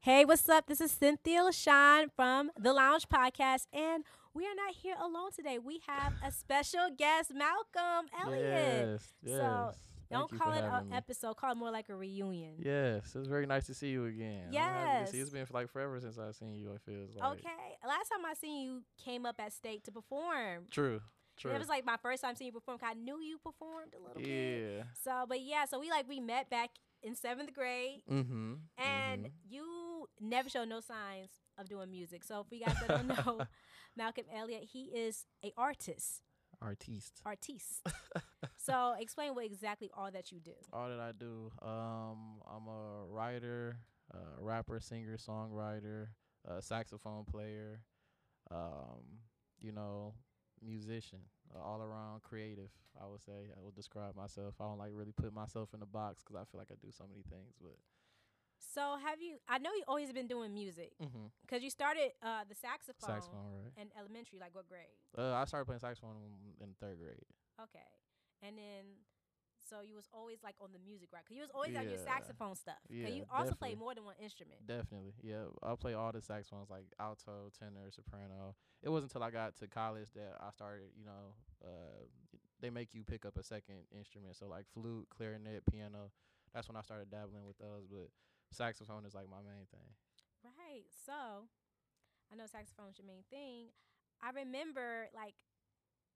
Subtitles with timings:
[0.00, 0.66] Hey, what's up?
[0.66, 4.02] This is Cynthia LaShawn from the Lounge Podcast, and
[4.34, 5.58] we are not here alone today.
[5.58, 8.42] We have a special guest, Malcolm Elliott.
[8.42, 9.36] Yes, yes.
[9.36, 9.70] So
[10.10, 10.96] don't call it an me.
[10.96, 12.54] episode, call it more like a reunion.
[12.58, 14.46] Yes, it's very nice to see you again.
[14.46, 15.14] To see- Yes.
[15.14, 16.72] It's been like forever since I've seen you.
[16.72, 17.32] It feels like.
[17.38, 17.76] Okay.
[17.86, 20.66] Last time I seen you came up at state to perform.
[20.70, 21.00] True.
[21.38, 21.52] True.
[21.52, 22.78] It was like my first time seeing you perform.
[22.78, 24.28] 'cause I knew you performed a little bit.
[24.28, 24.84] yeah.
[25.02, 26.70] So, but yeah, so we like we met back
[27.02, 28.54] in seventh grade, Mm-hmm.
[28.78, 32.22] and you never showed no signs of doing music.
[32.24, 33.42] So, for you guys that don't know,
[33.96, 36.22] Malcolm Elliott, he is a artist,
[36.60, 37.20] artiste.
[37.26, 37.82] artiste.
[38.56, 40.54] so, explain what exactly all that you do.
[40.72, 41.50] All that I do.
[41.60, 43.78] Um, I'm a writer,
[44.14, 46.08] uh, rapper, singer, songwriter,
[46.48, 47.80] uh, saxophone player.
[48.50, 49.20] Um,
[49.60, 50.14] you know,
[50.64, 51.18] musician,
[51.54, 52.70] all around creative.
[53.00, 54.54] I would say I would describe myself.
[54.60, 56.92] I don't like really put myself in a box because I feel like I do
[56.92, 57.54] so many things.
[57.60, 57.76] But
[58.58, 59.36] So, have you?
[59.48, 61.26] I know you always been doing music mm-hmm.
[61.42, 63.72] because you started uh, the saxophone, saxophone, right?
[63.80, 64.38] in elementary.
[64.38, 64.96] Like what grade?
[65.16, 67.26] Uh, I started playing saxophone in, in third grade.
[67.60, 67.88] Okay,
[68.42, 68.84] and then.
[69.68, 71.22] So you was always like on the music, right?
[71.24, 72.82] Cause you was always on your saxophone stuff.
[72.88, 74.66] Yeah, you also play more than one instrument.
[74.66, 75.46] Definitely, yeah.
[75.62, 78.54] I play all the saxophones like alto, tenor, soprano.
[78.82, 80.90] It wasn't until I got to college that I started.
[80.98, 82.06] You know, uh,
[82.60, 86.10] they make you pick up a second instrument, so like flute, clarinet, piano.
[86.54, 87.86] That's when I started dabbling with those.
[87.90, 88.10] But
[88.50, 89.88] saxophone is like my main thing.
[90.42, 90.84] Right.
[91.06, 91.46] So,
[92.30, 93.70] I know saxophone's your main thing.
[94.20, 95.34] I remember like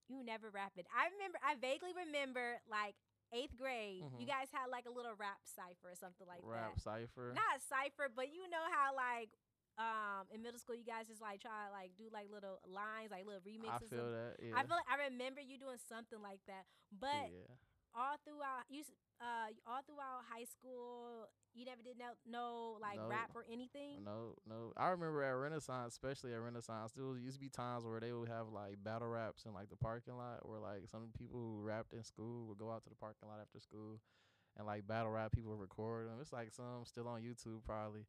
[0.09, 0.85] you never rapping.
[0.95, 1.39] I remember.
[1.43, 2.95] I vaguely remember like
[3.33, 4.03] eighth grade.
[4.19, 4.29] You Mhm.
[4.29, 6.69] guys had like a little rap cipher or something like Rap that.
[6.69, 7.33] Rap cipher.
[7.35, 9.31] Not cipher, but you know how like
[9.79, 13.11] um in middle school you guys just like try to like do like little lines,
[13.11, 13.93] like little remixes.
[13.93, 14.37] I feel that.
[14.41, 14.57] Yeah.
[14.57, 17.53] I feel like I remember you doing something like that, but yeah.
[17.95, 18.85] all throughout you,
[19.21, 23.09] uh, all throughout high school, you never did no, no like No.
[23.09, 24.05] rap or anything.
[24.05, 24.73] No, no.
[24.77, 28.13] I remember at Renaissance, especially at Renaissance, there was- used to be times where they
[28.13, 31.63] would have like battle raps in like the parking lot, where like some people who
[31.63, 34.01] rapped in school would go out to the parking lot after school
[34.57, 35.33] and like battle rap.
[35.33, 36.19] People would record them.
[36.21, 38.07] It's like some still on YouTube probably.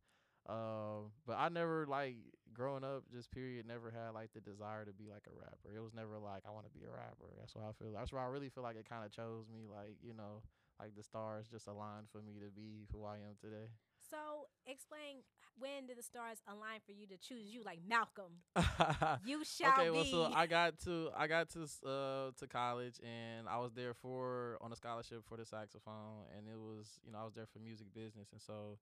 [0.50, 2.16] Um, but I never like
[2.54, 5.76] growing up, just period, never had like the desire to be like a rapper.
[5.76, 7.32] It was never like I want to be a rapper.
[7.40, 7.92] That's why I feel.
[7.94, 9.68] That's why I really feel like it kind of chose me.
[9.70, 10.42] Like you know,
[10.80, 13.70] like the stars just aligned for me to be who I am today.
[14.10, 14.18] So
[14.66, 15.24] explain
[15.60, 18.44] when did the stars align for you to choose you like Malcolm?
[19.24, 19.96] You shall okay, be.
[19.96, 23.94] well, so I got to I got to uh to college and I was there
[23.94, 27.48] for on a scholarship for the saxophone and it was you know I was there
[27.52, 28.78] for music business and so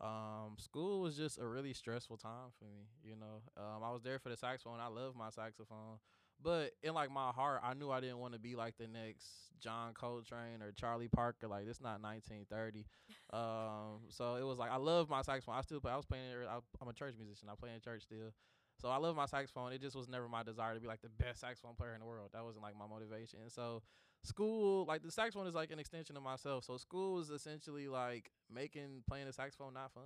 [0.00, 4.02] um school was just a really stressful time for me you know um I was
[4.02, 5.98] there for the saxophone I love my saxophone
[6.42, 9.26] but in like my heart I knew I didn't want to be like the next
[9.60, 12.86] John Coltrane or Charlie Parker like it's not 1930
[13.32, 16.24] um so it was like I love my saxophone I still play I was playing
[16.30, 18.32] it I- I'm a church musician I play in church still
[18.80, 19.72] so I love my saxophone.
[19.72, 22.06] It just was never my desire to be like the best saxophone player in the
[22.06, 22.30] world.
[22.32, 23.40] That wasn't like my motivation.
[23.42, 23.82] And so
[24.24, 26.64] school, like the saxophone is like an extension of myself.
[26.64, 30.02] So school was essentially like making playing the saxophone not fun.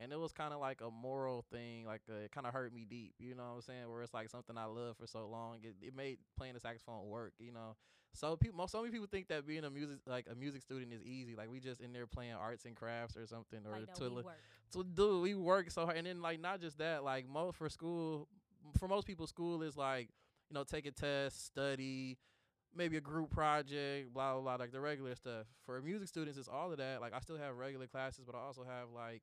[0.00, 2.72] And it was kind of like a moral thing, like uh, it kind of hurt
[2.72, 3.90] me deep, you know what I'm saying?
[3.90, 7.06] Where it's like something I love for so long, it, it made playing the saxophone
[7.06, 7.76] work, you know.
[8.14, 11.02] So people, so many people think that being a music like a music student is
[11.02, 14.08] easy, like we just in there playing arts and crafts or something, or like to
[14.70, 17.68] so dude, we work so hard, and then like not just that, like most for
[17.68, 18.26] school,
[18.78, 20.08] for most people, school is like
[20.48, 22.18] you know take a test, study,
[22.74, 25.46] maybe a group project, blah blah blah, like the regular stuff.
[25.64, 27.00] For music students, it's all of that.
[27.00, 29.22] Like I still have regular classes, but I also have like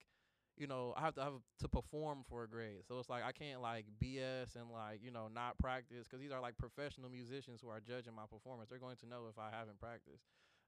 [0.58, 2.84] you know I have to have to perform for a grade.
[2.88, 6.32] So it's like I can't like BS and like you know not practice because these
[6.32, 8.70] are like professional musicians who are judging my performance.
[8.70, 10.24] They're going to know if I haven't practiced.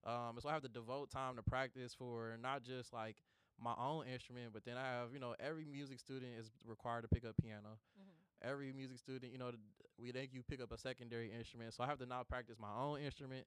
[0.06, 3.18] Um, so I have to devote time to practice for not just like
[3.62, 7.10] my own instrument, but then I have, you know, every music student is required to
[7.10, 7.78] pick up piano.
[8.00, 8.14] Mhm.
[8.42, 9.52] Every music student, you know,
[9.98, 11.74] we think you pick up a secondary instrument.
[11.74, 13.46] So I have to now practice my own instrument,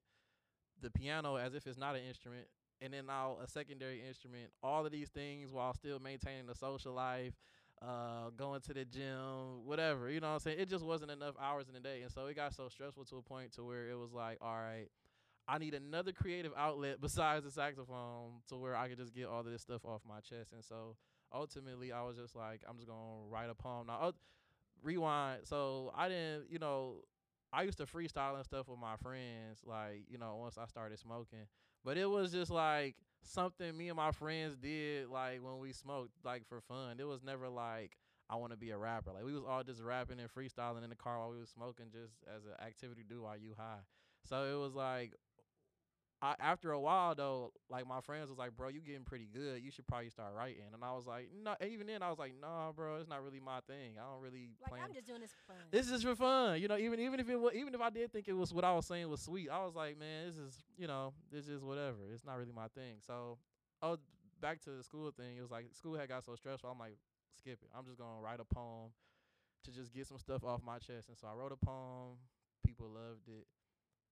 [0.80, 2.48] the piano as if it's not an instrument,
[2.82, 4.50] and then now a secondary instrument.
[4.62, 7.34] All of these things while still maintaining a social life,
[7.80, 10.10] uh, going to the gym, whatever.
[10.10, 10.58] You know what I'm saying?
[10.60, 13.16] It just wasn't enough hours in the day, and so it got so stressful to
[13.16, 14.88] a point to where it was like, all right.
[15.48, 19.40] I need another creative outlet besides the saxophone to where I could just get all
[19.40, 20.52] of this stuff off my chest.
[20.52, 20.96] And so
[21.34, 23.88] ultimately, I was just like, I'm just gonna write a poem.
[23.88, 24.12] Now,
[24.82, 25.40] rewind.
[25.44, 26.96] So I didn't, you know,
[27.52, 30.98] I used to freestyle and stuff with my friends, like you know, once I started
[30.98, 31.46] smoking.
[31.84, 36.12] But it was just like something me and my friends did, like when we smoked,
[36.24, 36.96] like for fun.
[36.98, 37.96] It was never like
[38.30, 39.12] I want to be a rapper.
[39.12, 41.86] Like we was all just rapping and freestyling in the car while we was smoking,
[41.92, 43.80] just as an activity to do while you high.
[44.28, 45.12] So it was like
[46.22, 49.60] I, after a while though, like my friends was like, "Bro, you getting pretty good.
[49.60, 52.32] You should probably start writing." And I was like, "No." Even then, I was like,
[52.40, 53.98] "Nah, bro, it's not really my thing.
[53.98, 54.82] I don't really Like plan.
[54.84, 55.62] I'm just doing this for fun.
[55.72, 56.76] this is for fun, you know.
[56.78, 58.86] Even even if it was, even if I did think it was what I was
[58.86, 61.98] saying was sweet, I was like, man, this is you know, this is whatever.
[62.14, 63.00] It's not really my thing.
[63.04, 63.38] So,
[63.82, 63.98] oh,
[64.40, 65.36] back to the school thing.
[65.38, 66.70] It was like school had got so stressful.
[66.70, 66.98] I'm like,
[67.36, 67.68] skip it.
[67.76, 68.92] I'm just gonna write a poem
[69.64, 71.08] to just get some stuff off my chest.
[71.08, 72.18] And so I wrote a poem.
[72.64, 73.46] People loved it.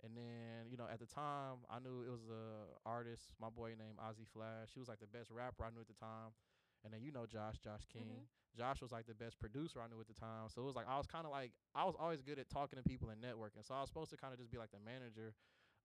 [0.03, 3.77] And then, you know, at the time, I knew it was a artist, my boy
[3.77, 4.73] named Ozzy Flash.
[4.73, 6.33] She was like the best rapper I knew at the time.
[6.85, 8.25] And then you know Josh, Josh King.
[8.25, 8.57] Mm-hmm.
[8.57, 10.49] Josh was like the best producer I knew at the time.
[10.49, 12.79] So it was like I was kind of like I was always good at talking
[12.81, 13.63] to people and networking.
[13.63, 15.35] So I was supposed to kind of just be like the manager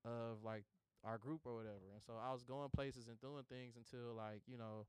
[0.04, 0.64] of like
[1.04, 1.94] our group or whatever.
[1.94, 4.88] And so I was going places and doing things until like you know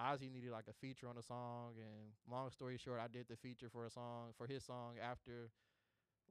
[0.00, 1.78] Ozzy needed like a feature on a song.
[1.78, 5.50] And long story short, I did the feature for a song for his song after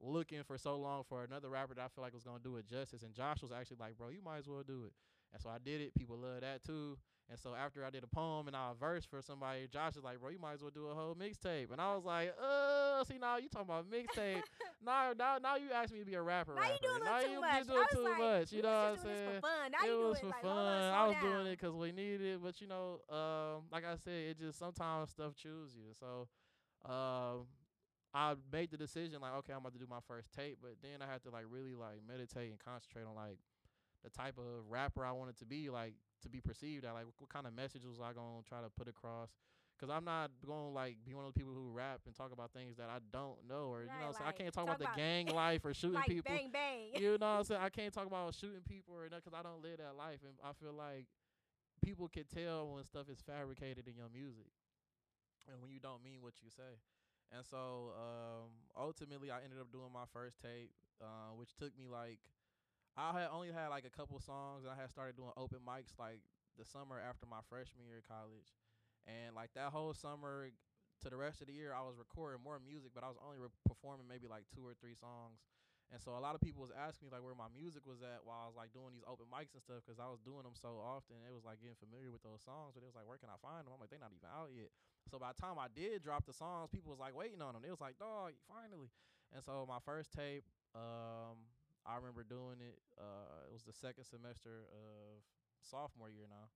[0.00, 2.66] looking for so long for another rapper that I feel like was gonna do it
[2.66, 3.02] justice.
[3.02, 4.92] And Josh was actually like, bro, you might as well do it.
[5.32, 5.94] And so I did it.
[5.94, 6.96] People love that too.
[7.30, 10.20] And so after I did a poem and I verse for somebody, Josh was like,
[10.20, 11.72] bro, you might as well do a whole mixtape.
[11.72, 14.42] And I was like, uh, see now you talking about mixtape.
[14.84, 16.54] now, now, now you asked me to be a rapper.
[16.54, 16.74] Now rapper.
[16.74, 17.58] you doing now too you much.
[17.58, 18.52] you doing I was too like, much.
[18.52, 19.28] You know what I'm saying?
[19.34, 19.72] for fun.
[19.72, 20.92] Now it you was for like, fun.
[20.92, 24.12] I was doing it because we needed it, but you know, um, like I said,
[24.12, 25.94] it just sometimes stuff choose you.
[25.98, 26.28] So,
[26.84, 27.46] um,
[28.14, 31.02] I made the decision like, okay, I'm about to do my first tape, but then
[31.02, 33.38] I had to like really like meditate and concentrate on like
[34.04, 37.28] the type of rapper I wanted to be, like to be perceived at, like what
[37.28, 39.30] kind of message was I gonna try to put across.
[39.80, 42.52] Cause I'm not gonna like be one of those people who rap and talk about
[42.52, 44.26] things that I don't know, or you know, what I'm saying?
[44.26, 46.94] like, I can't talk, talk about the gang life or shooting like people bang bang.
[46.94, 47.60] you know what I'm saying?
[47.60, 50.22] I can't talk about shooting people or nothing because I don't live that life.
[50.22, 51.10] And I feel like
[51.82, 54.54] people can tell when stuff is fabricated in your music
[55.50, 56.78] and when you don't mean what you say.
[57.32, 60.70] And so um, ultimately, I ended up doing my first tape,
[61.02, 62.18] uh, which took me like,
[62.96, 65.98] I had only had like a couple songs and I had started doing open mics
[65.98, 66.20] like
[66.58, 68.50] the summer after my freshman year of college.
[69.06, 70.50] And like that whole summer
[71.02, 73.38] to the rest of the year, I was recording more music, but I was only
[73.38, 75.42] re- performing maybe like two or three songs.
[75.92, 78.24] And so a lot of people was asking me like where my music was at
[78.26, 80.56] while I was like doing these open mics and stuff because I was doing them
[80.58, 81.20] so often.
[81.22, 83.38] It was like getting familiar with those songs, but it was like where can I
[83.38, 83.72] find them?
[83.76, 84.72] I'm like they're not even out yet.
[85.06, 87.62] So by the time I did drop the songs, people was like waiting on them.
[87.62, 88.90] It was like dog, finally.
[89.30, 90.44] And so my first tape,
[90.74, 91.46] um,
[91.86, 92.80] I remember doing it.
[92.98, 95.22] Uh, it was the second semester of
[95.62, 96.50] sophomore year now.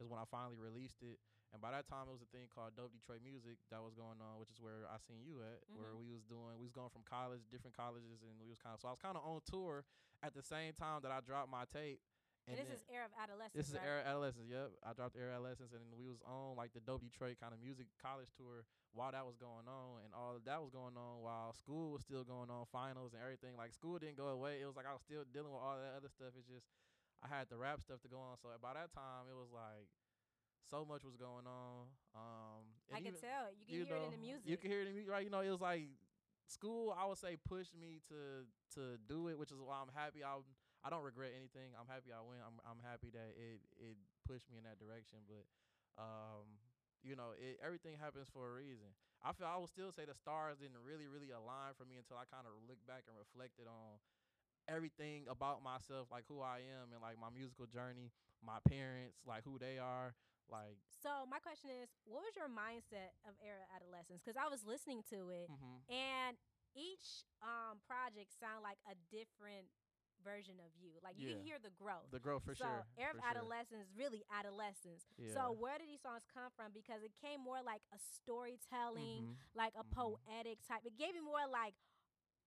[0.00, 1.20] Is when I finally released it.
[1.52, 4.22] And by that time, it was a thing called Dope Detroit Music that was going
[4.22, 5.98] on, which is where I seen you at, where Mhm.
[5.98, 8.80] we was doing, we was going from college, different colleges, and we was kind of,
[8.80, 9.84] so I was kind of on tour
[10.22, 12.00] at the same time that I dropped my tape.
[12.46, 13.54] And this then- is era of adolescence.
[13.54, 13.84] this is right?
[13.84, 14.48] Era Adolescence.
[14.48, 17.52] Yep, I dropped Era Adolescence, and then we was on like the Dope Detroit kind
[17.52, 20.96] of music college tour while that was going on, and all of that was going
[20.96, 23.56] on while school was still going on, finals and everything.
[23.56, 24.60] Like school didn't go away.
[24.62, 26.32] It was like I was still dealing with all that other stuff.
[26.36, 26.66] It's just
[27.22, 28.38] I had the rap stuff to go on.
[28.38, 29.86] So by that time, it was like
[30.70, 31.90] so much was going on.
[32.14, 32.62] Um,
[32.94, 33.50] I can even- tell.
[33.52, 34.46] You can you hear it in the music.
[34.46, 35.24] You can hear it in the music, right?
[35.24, 35.90] You know, it was like
[36.46, 36.94] school.
[36.96, 38.46] I would say pushed me to
[38.78, 40.22] to do it, which is why I'm happy.
[40.22, 40.38] I
[40.82, 41.74] I don't regret anything.
[41.76, 42.40] I'm happy I went.
[42.46, 43.96] I'm I'm happy that it it
[44.26, 45.26] pushed me in that direction.
[45.26, 45.44] But
[46.00, 46.46] um,
[47.02, 48.88] you know, it everything happens for a reason.
[49.20, 52.16] I feel I would still say the stars didn't really really align for me until
[52.16, 54.00] I kind of looked back and reflected on
[54.70, 58.14] everything about myself, like who I am and like my musical journey,
[58.46, 60.14] my parents, like who they are,
[60.50, 60.78] like.
[61.02, 64.22] so my question is, what was your mindset of era adolescence?
[64.22, 65.82] Because I was listening to it, mhm.
[65.90, 66.38] and
[66.78, 69.66] each um project sound like a different
[70.22, 70.92] version of you.
[71.02, 72.06] Like you hear the growth.
[72.12, 72.84] The growth for so sure.
[73.00, 75.08] era of for adolescence really adolescence.
[75.16, 75.32] Yeah.
[75.34, 76.70] So where did these songs come from?
[76.76, 79.36] Because it came more like a storytelling, Mhm.
[79.56, 79.92] like a Mhm.
[79.96, 80.84] poetic type.
[80.84, 81.74] It gave me more like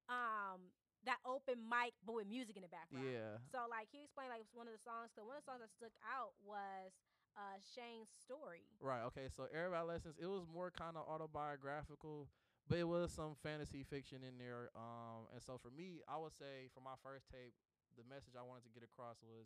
[0.10, 0.70] um
[1.06, 3.08] that open mic, but with music in the background.
[3.08, 3.40] Yeah.
[3.52, 5.12] So like he explained like one of the songs.
[5.12, 6.96] Cause one of the songs that stuck out was
[7.36, 8.70] uh Shane's story.
[8.80, 9.04] Right.
[9.12, 9.28] Okay.
[9.28, 12.32] So Era of Adolescence, it was more kind of autobiographical,
[12.68, 14.72] but it was some fantasy fiction in there.
[14.76, 17.54] Um, and so for me, I would say for my first tape,
[18.00, 19.46] the message I wanted to get across was,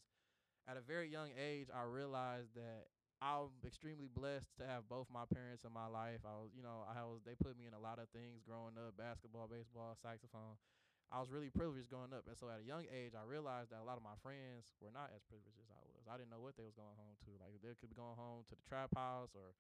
[0.68, 2.92] at a very young age, I realized that
[3.24, 6.22] I'm extremely blessed to have both my parents in my life.
[6.22, 8.78] I was, you know, I was they put me in a lot of things growing
[8.78, 10.60] up: basketball, baseball, saxophone.
[11.08, 13.80] I was really privileged growing up, and so at a young age, I realized that
[13.80, 16.04] a lot of my friends were not as privileged as I was.
[16.04, 17.32] I didn't know what they was going home to.
[17.40, 19.56] Like they could be going home to the trap house or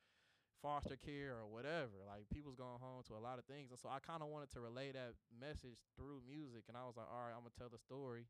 [0.60, 2.04] foster care or whatever.
[2.04, 4.52] Like people's going home to a lot of things, and so I kind of wanted
[4.56, 6.68] to relay that message through music.
[6.68, 8.28] And I was like, all right, I'm gonna tell the story.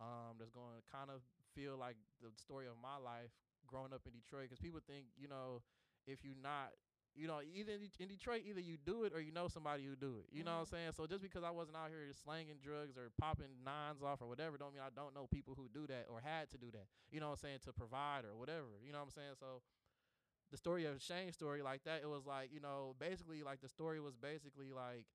[0.00, 1.20] Um, that's going to kind of
[1.52, 3.30] feel like the story of my life
[3.68, 5.60] growing up in Detroit, because people think, you know,
[6.08, 6.72] if you're not
[7.14, 10.18] You know, either in Detroit, either you do it or you know somebody who do
[10.18, 10.26] it.
[10.32, 10.70] You know what I'm Mhm.
[10.70, 10.92] saying?
[10.92, 14.56] So just because I wasn't out here slanging drugs or popping nines off or whatever,
[14.56, 16.86] don't mean I don't know people who do that or had to do that.
[17.10, 17.58] You know what I'm saying?
[17.64, 18.78] To provide or whatever.
[18.84, 19.34] You know what I'm saying?
[19.38, 19.62] So
[20.50, 23.68] the story of Shane's story like that, it was like, you know, basically like the
[23.68, 25.06] story was basically like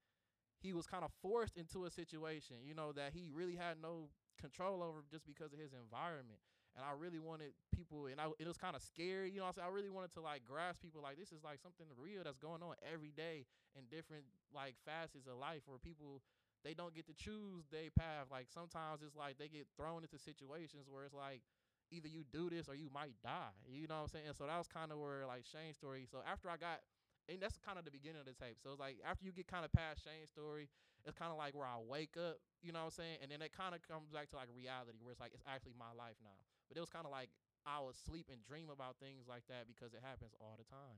[0.59, 4.09] he was kind of forced into a situation, you know, that he really had no
[4.39, 6.39] control over just because of his environment.
[6.75, 9.47] And I really wanted people, and I, it was kind of scary, you know.
[9.55, 9.63] saying?
[9.63, 12.59] I really wanted to like grasp people, like this is like something real that's going
[12.59, 13.47] on every day
[13.79, 16.19] in different like facets of life, where people
[16.65, 18.27] they don't get to choose their path.
[18.27, 21.45] Like sometimes it's like they get thrown into situations where it's like
[21.93, 23.53] either you do this or you might die.
[23.69, 24.33] You know what I'm saying?
[24.35, 26.09] So that was kind of where like Shane's story.
[26.09, 26.81] So after I got
[27.29, 28.57] and that's kind of the beginning of the tape.
[28.61, 30.69] So it's like after you get kind of past Shane's story,
[31.05, 33.17] it's kind of like where I wake up, you know what I'm saying?
[33.21, 35.77] And then it kind of comes back to like reality where it's like it's actually
[35.77, 36.37] my life now.
[36.67, 37.29] But it was kind of like
[37.65, 40.97] I would sleep and dream about things like that because it happens all the time.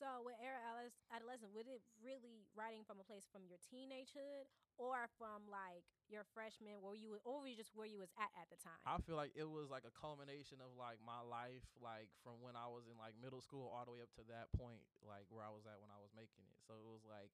[0.00, 4.48] So with era Alice adolescent, was it really writing from a place from your teenagehood
[4.80, 8.08] or from like your freshman where you were, or were you just where you was
[8.16, 8.80] at at the time?
[8.88, 12.56] I feel like it was like a culmination of like my life, like from when
[12.56, 15.44] I was in like middle school all the way up to that point, like where
[15.44, 16.56] I was at when I was making it.
[16.64, 17.28] So it was like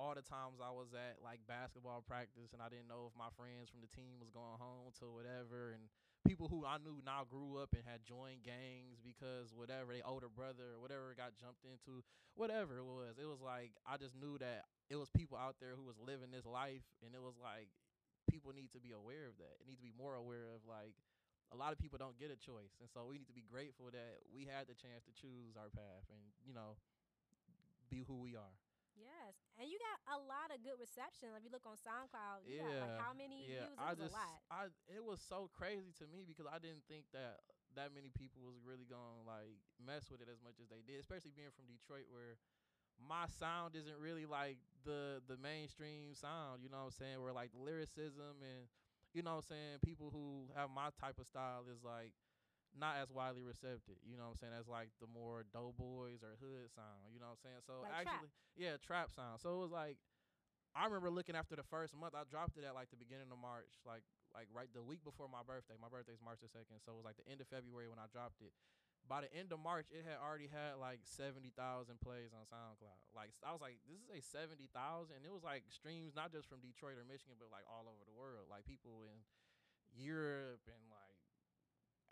[0.00, 3.28] all the times I was at like basketball practice and I didn't know if my
[3.36, 5.84] friends from the team was going home to whatever and
[6.24, 10.30] people who I knew now grew up and had joined gangs because whatever they older
[10.32, 12.00] brother or whatever got jumped into,
[12.38, 13.18] whatever it was.
[13.20, 16.32] It was like I just knew that it was people out there who was living
[16.32, 17.68] this life and it was like
[18.30, 19.60] people need to be aware of that.
[19.60, 20.96] It need to be more aware of like
[21.52, 23.92] a lot of people don't get a choice, and so we need to be grateful
[23.92, 26.80] that we had the chance to choose our path and you know
[27.90, 28.56] be who we are.
[28.96, 31.32] Yes, and you got a lot of good reception.
[31.36, 33.68] If you look on SoundCloud, you got yeah, like how many yeah.
[33.68, 33.76] views?
[33.76, 34.36] It I was just, a lot.
[34.50, 37.44] I it was so crazy to me because I didn't think that
[37.74, 41.00] that many people was really gonna like mess with it as much as they did,
[41.00, 42.36] especially being from Detroit where
[43.00, 47.18] my sound isn't really like the the mainstream sound, you know what I'm saying?
[47.22, 48.68] Where like lyricism and
[49.14, 52.12] you know what I'm saying, people who have my type of style is like
[52.76, 56.36] not as widely receptive, you know what I'm saying, as like the more doughboys or
[56.40, 57.60] hood sound, you know what I'm saying?
[57.68, 58.06] So Like trap.
[58.08, 59.40] actually yeah, trap sound.
[59.40, 59.96] So it was like
[60.72, 63.36] I remember looking after the first month, I dropped it at like the beginning of
[63.36, 65.76] March, like like right the week before my birthday.
[65.76, 68.08] My birthday's March the second, so it was like the end of February when I
[68.08, 68.56] dropped it.
[69.04, 73.02] By the end of March, it had already had like seventy thousand plays on SoundCloud.
[73.12, 75.20] Like I was like, this is a seventy thousand.
[75.20, 78.00] And it was like streams not just from Detroit or Michigan, but like all over
[78.08, 78.48] the world.
[78.48, 79.20] Like people in
[79.92, 81.11] Europe and like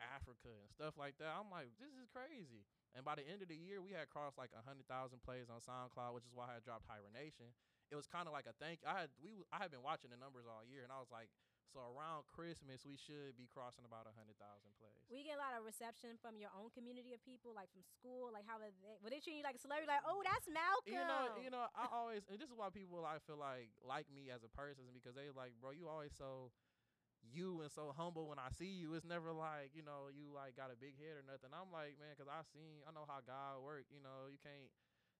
[0.00, 1.36] Africa and stuff like that.
[1.36, 2.64] I'm like, this is crazy.
[2.96, 5.62] And by the end of the year, we had crossed like hundred thousand plays on
[5.62, 7.54] SoundCloud, which is why I had dropped Hibernation.
[7.90, 8.82] It was kind of like a thank.
[8.82, 11.30] I had we I had been watching the numbers all year, and I was like,
[11.70, 15.06] so around Christmas we should be crossing about hundred thousand plays.
[15.06, 18.34] We get a lot of reception from your own community of people, like from school,
[18.34, 19.86] like how were they, were they treating you like a celebrity?
[19.86, 20.90] Like, oh, that's Malcolm.
[20.90, 24.10] you know, you know, I always, and this is why people I feel like like
[24.10, 26.50] me as a person because they like, bro, you always so
[27.26, 28.94] you and so humble when I see you.
[28.96, 31.52] It's never like you know you like got a big head or nothing.
[31.52, 33.88] I'm like, man, because I seen, I know how God work.
[33.92, 34.70] You know, you can't.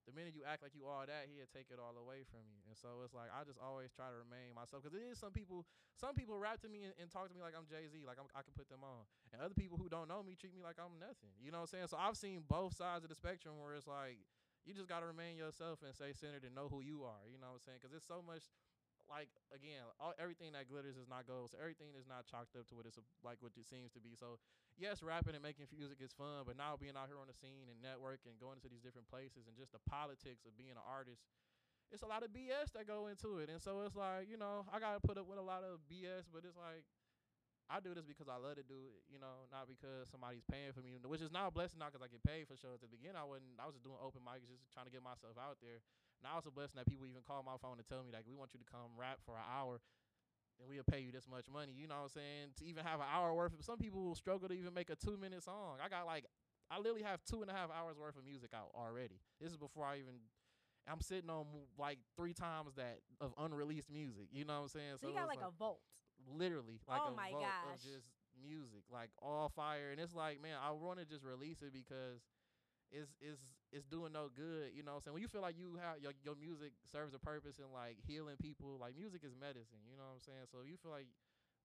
[0.09, 2.57] The minute you act like you all that, he'll take it all away from you.
[2.65, 5.29] And so it's like I just always try to remain myself because it is some
[5.29, 5.69] people.
[5.93, 8.17] Some people rap to me and, and talk to me like I'm Jay Z, like
[8.17, 10.65] I'm, I can put them on, and other people who don't know me treat me
[10.65, 11.29] like I'm nothing.
[11.37, 11.89] You know what I'm saying?
[11.93, 14.17] So I've seen both sides of the spectrum where it's like
[14.65, 17.21] you just gotta remain yourself and stay centered and know who you are.
[17.29, 17.79] You know what I'm saying?
[17.81, 18.49] Because it's so much.
[19.11, 21.51] Like again, all, everything that glitters is not gold.
[21.51, 22.95] So everything is not chalked up to what it's
[23.27, 24.15] like what it seems to be.
[24.15, 24.39] So
[24.79, 27.67] yes, rapping and making music is fun, but now being out here on the scene
[27.67, 30.85] and networking and going to these different places and just the politics of being an
[30.87, 31.27] artist,
[31.91, 33.51] it's a lot of BS that go into it.
[33.51, 36.31] And so it's like you know I gotta put up with a lot of BS,
[36.31, 36.87] but it's like
[37.71, 40.75] I do this because I love to do it, you know, not because somebody's paying
[40.75, 42.83] for me, which is not a blessing, not because I get paid for shows.
[42.83, 43.55] At the beginning, I wasn't.
[43.59, 45.79] I was just doing open mics, just trying to get myself out there.
[46.23, 48.33] Now it's a blessing that people even call my phone and tell me like, we
[48.35, 49.81] want you to come rap for an hour,
[50.59, 51.73] and we'll pay you this much money.
[51.75, 52.45] You know what I'm saying?
[52.59, 53.65] To even have an hour worth of.
[53.65, 55.81] Some people will struggle to even make a two minute song.
[55.83, 56.25] I got like,
[56.69, 59.19] I literally have two and a half hours worth of music out already.
[59.41, 60.21] This is before I even.
[60.89, 61.45] I'm sitting on
[61.77, 64.29] like three times that of unreleased music.
[64.31, 64.97] You know what I'm saying?
[65.01, 65.79] So you got it's like, a vault.
[66.37, 67.77] literally like Oh a my vault gosh.
[67.77, 68.09] of just
[68.41, 69.91] music, like all fire.
[69.91, 72.21] And it's like, man, I want to just release it because
[72.91, 74.75] it's it's it's doing no good.
[74.75, 75.15] You know what I'm saying?
[75.15, 78.35] When you feel like you have your your music serves a purpose in like healing
[78.39, 79.81] people, like music is medicine.
[79.87, 80.45] You know what I'm saying?
[80.51, 81.07] So you feel like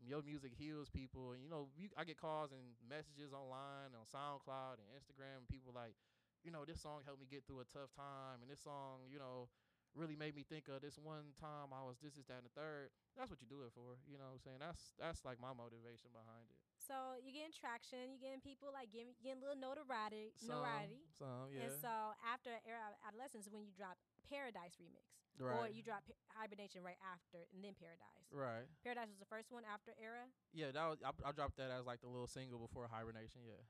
[0.04, 4.04] your music heals people, and you know, you, I get calls and messages online on
[4.04, 5.96] SoundCloud and Instagram, and people like,
[6.44, 9.16] you know, this song helped me get through a tough time, and this song, you
[9.16, 9.48] know,
[9.96, 12.52] really made me think of this one time I was this, this, that, and the
[12.52, 12.92] third.
[13.16, 13.96] That's what you do it for.
[14.04, 14.60] You know what I'm saying?
[14.60, 16.60] That's that's like my motivation behind it.
[16.76, 21.00] So you're getting traction, you're getting people like getting getting a little notoriety, Some, notoriety.
[21.16, 21.66] some, yeah.
[21.66, 21.95] And so
[22.36, 23.96] after era of adolescence, when you drop
[24.28, 25.08] Paradise remix,
[25.40, 28.28] or you drop Hi- Hibernation right after, and then Paradise.
[28.28, 28.68] right.
[28.84, 30.28] Paradise was the first one after era.
[30.52, 33.40] Yeah, that was I, I dropped that as like the little single before hibernation.
[33.48, 33.64] Yeah.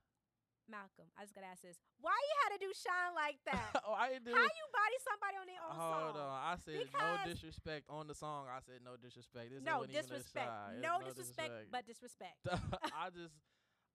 [0.67, 3.71] Malcolm, I just gotta ask this: Why you had to do Shine like that?
[3.87, 4.35] oh, I didn't do.
[4.35, 6.27] How you body somebody on their own Hold song?
[6.27, 8.51] on, I said Because- no disrespect on the song.
[8.51, 9.55] I said no disrespect.
[9.55, 10.51] This no wasn't even a disrespect.
[10.75, 12.39] It's No, disrespect, but disrespect.
[12.99, 13.31] I just,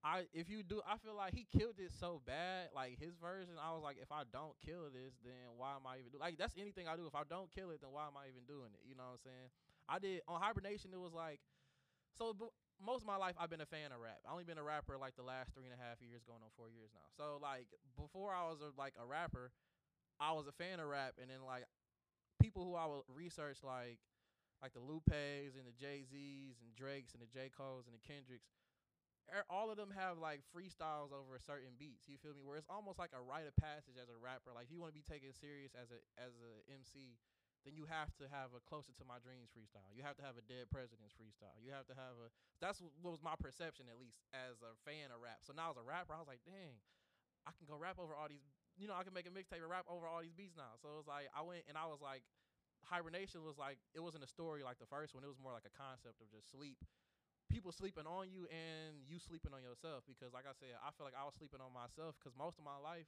[0.04, 2.74] I if you do, I feel like he killed it so bad.
[2.74, 6.02] Like his version, I was like, if I don't kill this, then why am I
[6.02, 6.22] even doing?
[6.26, 7.06] Like that's anything I do.
[7.06, 8.82] If I don't kill it, then why am I even doing it?
[8.82, 9.50] You know what I'm saying?
[9.86, 10.90] I did on hibernation.
[10.94, 11.38] It was like,
[12.18, 12.36] so
[12.82, 14.22] most of my life I've been a fan of rap.
[14.28, 16.52] I only been a rapper like the last three and a half years, going on
[16.58, 17.08] four years now.
[17.18, 19.52] So like before I was a, like a rapper,
[20.20, 21.66] I was a fan of rap, and then like
[22.42, 24.00] people who I would research like
[24.62, 28.04] like the Lupes and the Jay Z's and Drakes and the J Cole's and the
[28.06, 28.50] Kendricks.
[29.32, 32.08] Er, All of them have like freestyles over certain beats.
[32.08, 32.44] You feel me?
[32.44, 34.52] Where it's almost like a rite of passage as a rapper.
[34.54, 37.18] Like if you want to be taken serious as a as a MC,
[37.64, 39.88] then you have to have a closer to my dreams freestyle.
[39.94, 41.56] You have to have a dead presidents freestyle.
[41.62, 42.28] You have to have a.
[42.60, 45.46] That's what was my perception at least as a fan of rap.
[45.46, 46.82] So now as a rapper, I was like, dang,
[47.46, 48.44] I can go rap over all these.
[48.78, 50.78] You know, I can make a mixtape and rap over all these beats now.
[50.82, 52.24] So it was like I went and I was like,
[52.86, 55.24] hibernation was like it wasn't a story like the first one.
[55.24, 56.82] It was more like a concept of just sleep.
[57.52, 61.04] People sleeping on you and you sleeping on yourself because, like I said, I feel
[61.04, 63.06] like I was sleeping on myself because most of my life,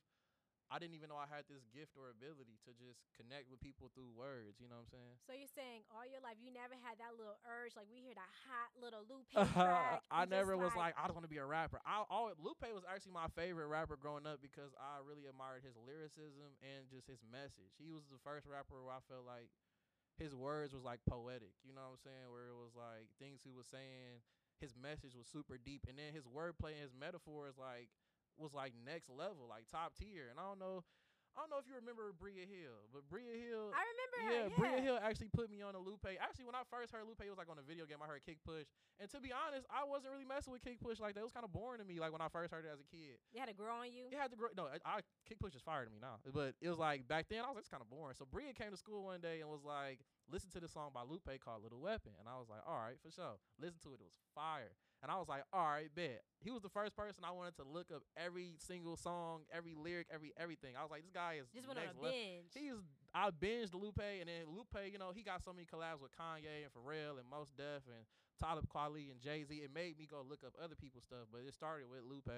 [0.71, 3.91] I didn't even know I had this gift or ability to just connect with people
[3.93, 4.57] through words.
[4.57, 5.15] You know what I'm saying?
[5.27, 8.15] So you're saying all your life you never had that little urge, like we hear
[8.17, 10.01] that hot little Lupe track.
[10.09, 11.77] I never was like, like, I just want to be a rapper.
[11.85, 15.77] I always, Lupe was actually my favorite rapper growing up because I really admired his
[15.77, 17.71] lyricism and just his message.
[17.77, 19.53] He was the first rapper where I felt like
[20.17, 21.53] his words was like poetic.
[21.65, 22.27] You know what I'm saying?
[22.31, 24.21] Where it was like things he was saying,
[24.61, 27.89] his message was super deep, and then his wordplay and his metaphors like
[28.37, 30.29] was like next level, like top tier.
[30.29, 30.83] And I don't know.
[31.33, 34.33] I don't know if you remember Bria Hill, but Bria Hill, I remember yeah, her.
[34.45, 36.05] Yeah, Bria Hill actually put me on a Lupe.
[36.21, 37.97] Actually, when I first heard Lupe, it was like on a video game.
[38.01, 38.69] I heard Kick Push,
[39.01, 41.25] and to be honest, I wasn't really messing with Kick Push like that.
[41.25, 41.97] It was kind of boring to me.
[41.97, 44.13] Like when I first heard it as a kid, You had to grow on you.
[44.13, 44.53] it had to grow.
[44.53, 47.27] No, I, I Kick Push is fire to me now, but it was like back
[47.33, 48.13] then I was like, it's kind of boring.
[48.13, 51.01] So Bria came to school one day and was like, listen to this song by
[51.01, 53.41] Lupe called Little Weapon, and I was like, all right, for sure.
[53.57, 54.05] Listen to it.
[54.05, 54.77] It was fire.
[55.03, 56.23] And I was like, all right, bet.
[56.39, 60.07] He was the first person I wanted to look up every single song, every lyric,
[60.07, 60.79] every everything.
[60.79, 62.15] I was like, this guy is Just went on next a level.
[62.15, 62.51] binge.
[62.55, 62.79] He's
[63.11, 66.63] I binged Lupe and then Lupe, you know, he got so many collabs with Kanye
[66.63, 68.07] and Pharrell and Mos Def and
[68.39, 69.51] Talib Kweli and Jay Z.
[69.53, 72.31] It made me go look up other people's stuff, but it started with Lupe,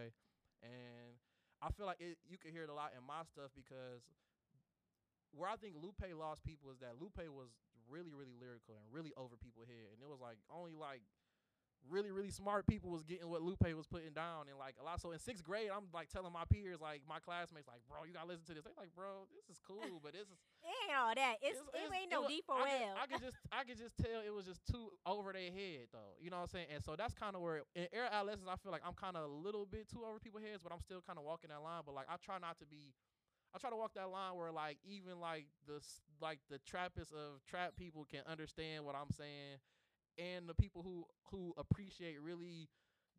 [0.65, 1.13] and
[1.61, 4.03] I feel like it, you can hear it a lot in my stuff because
[5.37, 7.53] where I think Lupe lost people is that Lupe was
[7.87, 11.03] really, really lyrical and really over people's head, and it was like only like
[11.89, 15.01] really, really smart people was getting what Lupe was putting down, and like a lot.
[15.01, 18.13] So in sixth grade, I'm like telling my peers, like my classmates, like, bro, you
[18.13, 18.63] gotta listen to this.
[18.63, 21.35] They like, bro, this is cool, but this is it ain't all that.
[21.41, 22.95] It's, it ain't no D could- L.
[22.97, 26.17] I could just I could just tell it was just too over their head though.
[26.19, 26.67] You know what I'm saying?
[26.73, 29.29] And so that's kind of where in era adolescence I feel like I'm kind of
[29.29, 31.83] a little bit too over people's heads, but I'm still kind of walking that line.
[31.85, 32.93] But like I try not to be.
[33.53, 35.79] I try to walk that line where like even like the
[36.19, 39.63] like the trappist of trap people can understand what I'm saying,
[40.17, 42.69] and the people who who appreciate really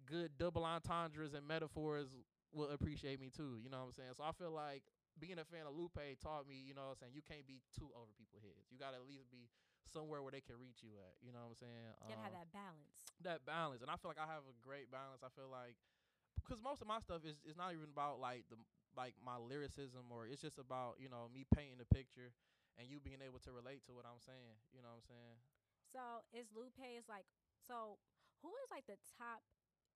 [0.07, 2.09] good double entendres and metaphors
[2.53, 3.59] will appreciate me too.
[3.63, 4.15] You know what I'm saying?
[4.17, 4.83] So I feel like
[5.19, 7.61] being a fan of Lupe taught me, you know what I'm saying, you can't be
[7.77, 8.69] too over people's heads.
[8.71, 9.49] You gotta at least be
[9.89, 11.17] somewhere where they can reach you at.
[11.25, 11.91] You know what I'm saying?
[12.03, 12.99] you gotta have Um, that balance.
[13.23, 13.83] that balance.
[13.83, 15.23] And I feel like I have a great balance.
[15.25, 15.77] I feel like
[16.43, 18.57] because most of my stuff is is not even about like the
[18.97, 22.33] like my lyricism or it's just about, you know, me painting a picture
[22.79, 24.57] and you being able to relate to what I'm saying.
[24.73, 25.37] You know what I'm saying?
[25.97, 27.25] So is Lupe is like
[27.57, 27.97] so
[28.45, 29.41] who is like the top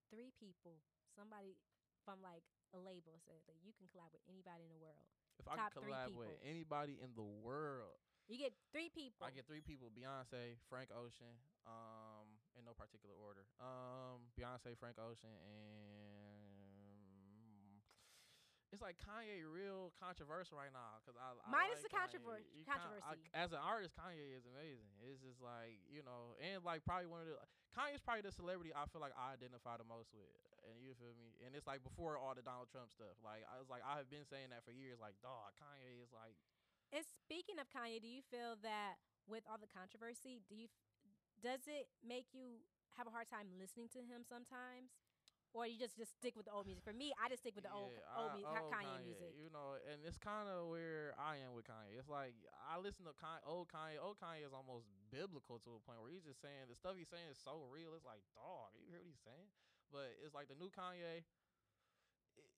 [0.08, 0.80] three people
[1.12, 1.60] somebody
[2.08, 2.40] from like
[2.72, 5.04] a label said that you can collab with anybody in the world.
[5.36, 8.00] If I Top could three collab with anybody in the world,
[8.32, 9.26] You get three people.
[9.26, 11.36] I get three people: Beyonce, Frank Ocean,
[11.68, 13.44] um, in no particular order.
[13.60, 16.09] Um, Beyonce, Frank Ocean, and
[18.70, 22.58] it's like Kanye real controversial right now because I, I Minus like the controvers- Kanye.
[22.58, 23.30] You kinda- I- controversy.
[23.34, 24.94] as an artist, Kanye is amazing.
[25.02, 27.38] It's just like you know, and like probably one of the
[27.74, 30.26] Kanye's probably the celebrity I feel like I identify the most with,
[30.66, 31.34] and you feel me.
[31.46, 33.14] And it's like before all the Donald Trump stuff.
[33.22, 34.98] Like I was like I have been saying that for years.
[35.02, 36.34] Like dog, Kanye is like
[36.94, 40.82] And speaking of Kanye, do you feel that with all the controversy, do you f-
[41.42, 42.66] does it make you
[42.98, 44.90] have a hard time listening to him sometimes?
[45.52, 46.84] Or you just just stick with the old music.
[46.86, 49.02] For me, I just stick with the old Yeah, old, I- mu- old oh, Kanye,
[49.02, 49.30] music.
[49.34, 51.98] You know, and it's kind of where I am with Kanye.
[51.98, 53.98] It's like I listen to Kanye, old Kanye.
[53.98, 57.10] Old Kanye is almost biblical to a point where he's just saying the stuff he's
[57.10, 57.94] saying is so real.
[57.98, 59.50] It's like, dog, you hear what he's saying?
[59.90, 61.26] But it's like the new Kanye.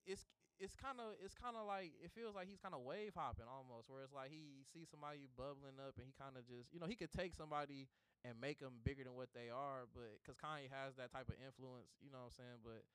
[0.05, 0.27] It's
[0.63, 3.51] it's kind of it's kind of like it feels like he's kind of wave hopping
[3.51, 6.79] almost, where it's like he sees somebody bubbling up and he kind of just you
[6.79, 7.91] know he could take somebody
[8.23, 11.35] and make them bigger than what they are, but because Kanye has that type of
[11.43, 12.87] influence, you know what I'm saying, but.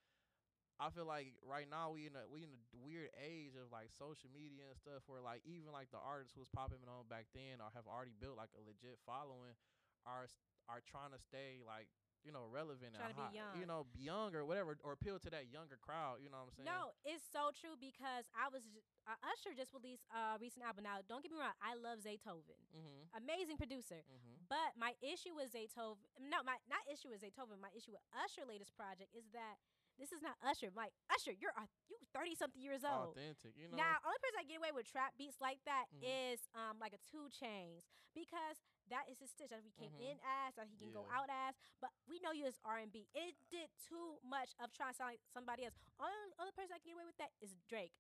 [0.78, 3.90] I feel like right now we in a we in a weird age of like
[3.98, 7.26] social media and stuff where like even like the artists who was popping on back
[7.34, 9.58] then or have already built like a legit following
[10.06, 10.30] are
[10.70, 11.90] are trying to stay like
[12.28, 13.56] you know relevant Trying and to be hot, young.
[13.56, 16.52] you know be young or whatever or appeal to that younger crowd you know what
[16.52, 20.36] I'm saying No, it's so true because I was j- uh, Usher just released a
[20.38, 20.84] recent album.
[20.84, 24.04] Now, don't get me wrong, I love Zaytoven, mhm amazing producer.
[24.04, 27.58] mhm But my issue with Zaytoven, no, my not issue with Zaytoven.
[27.64, 29.58] My issue with Usher latest project is that
[29.98, 30.70] this is not Usher.
[30.76, 31.56] Like Usher, you're
[31.88, 33.16] you thirty something years old.
[33.16, 36.04] authentic you know Now, only person I get away with trap beats like that Mhm.
[36.04, 39.50] is um like a 2 Chainz because that is his stitch.
[39.52, 40.12] That he came Mhm.
[40.12, 41.56] in as, that he can go out as.
[41.82, 43.08] But we know you as R and B.
[43.14, 45.76] It did too much of trying to sound like somebody else.
[46.00, 47.94] Only other person I can get away with that is Drake.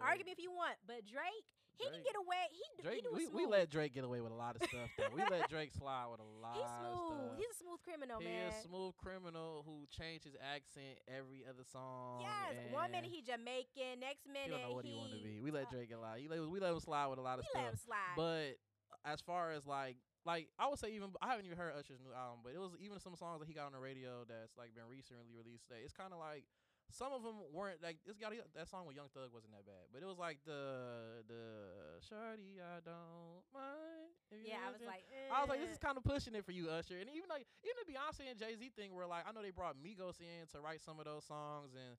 [0.00, 1.42] Argue me if you want, but Drake,
[1.74, 2.46] he can get away.
[2.54, 4.86] He, d- he Drake, we, we let Drake get away with a lot of stuff.
[4.96, 5.10] Though.
[5.12, 7.10] we let Drake slide with a lot He's of smooth.
[7.26, 7.38] stuff.
[7.42, 8.46] He's a smooth criminal, he man.
[8.46, 12.22] is a smooth criminal who changed his accent every other song.
[12.22, 15.18] Yes, one minute he Jamaican, next he minute don't know what he, he want to
[15.18, 15.40] be.
[15.42, 16.18] We let uh, Drake get a lot.
[16.22, 17.82] We let him slide with a lot of We stuff.
[17.82, 18.14] slide.
[18.14, 18.62] But
[19.02, 22.12] as far as like like I would say even I haven't even heard Usher's new
[22.12, 24.76] album, but it was even some songs that he got on the radio that's like
[24.76, 25.68] been recently released.
[25.72, 26.44] That it's kind of like
[26.90, 29.88] some of them weren't like this guy that song with Young Thug wasn't that bad,
[29.94, 34.10] but it was like the the Shorty I don't mind.
[34.42, 35.78] yeah, I was like, I was like, this eh.
[35.78, 36.98] is kind of pushing it for you, Usher.
[36.98, 39.54] And even like even the Beyonce and Jay Z thing, where like I know they
[39.54, 41.94] brought Migos in to write some of those songs, and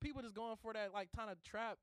[0.00, 1.76] people just going for that like kind of trap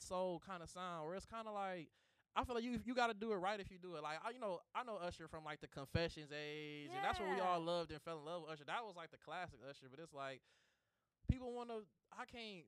[0.00, 1.92] soul kind of sound, where it's kind of like.
[2.36, 4.02] I feel like you you got to do it right if you do it.
[4.02, 7.28] Like I, you know, I know Usher from like the Confessions age, and that's what
[7.28, 8.64] we all loved and fell in love with Usher.
[8.66, 9.86] That was like the classic Usher.
[9.90, 10.40] But it's like
[11.30, 11.82] people want to.
[12.12, 12.64] I can't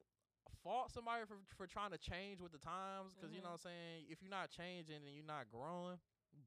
[0.63, 3.45] fault somebody for for trying to change with the times because you Mhm.
[3.45, 4.07] know what I'm saying.
[4.11, 5.99] If you're not changing and you're not growing,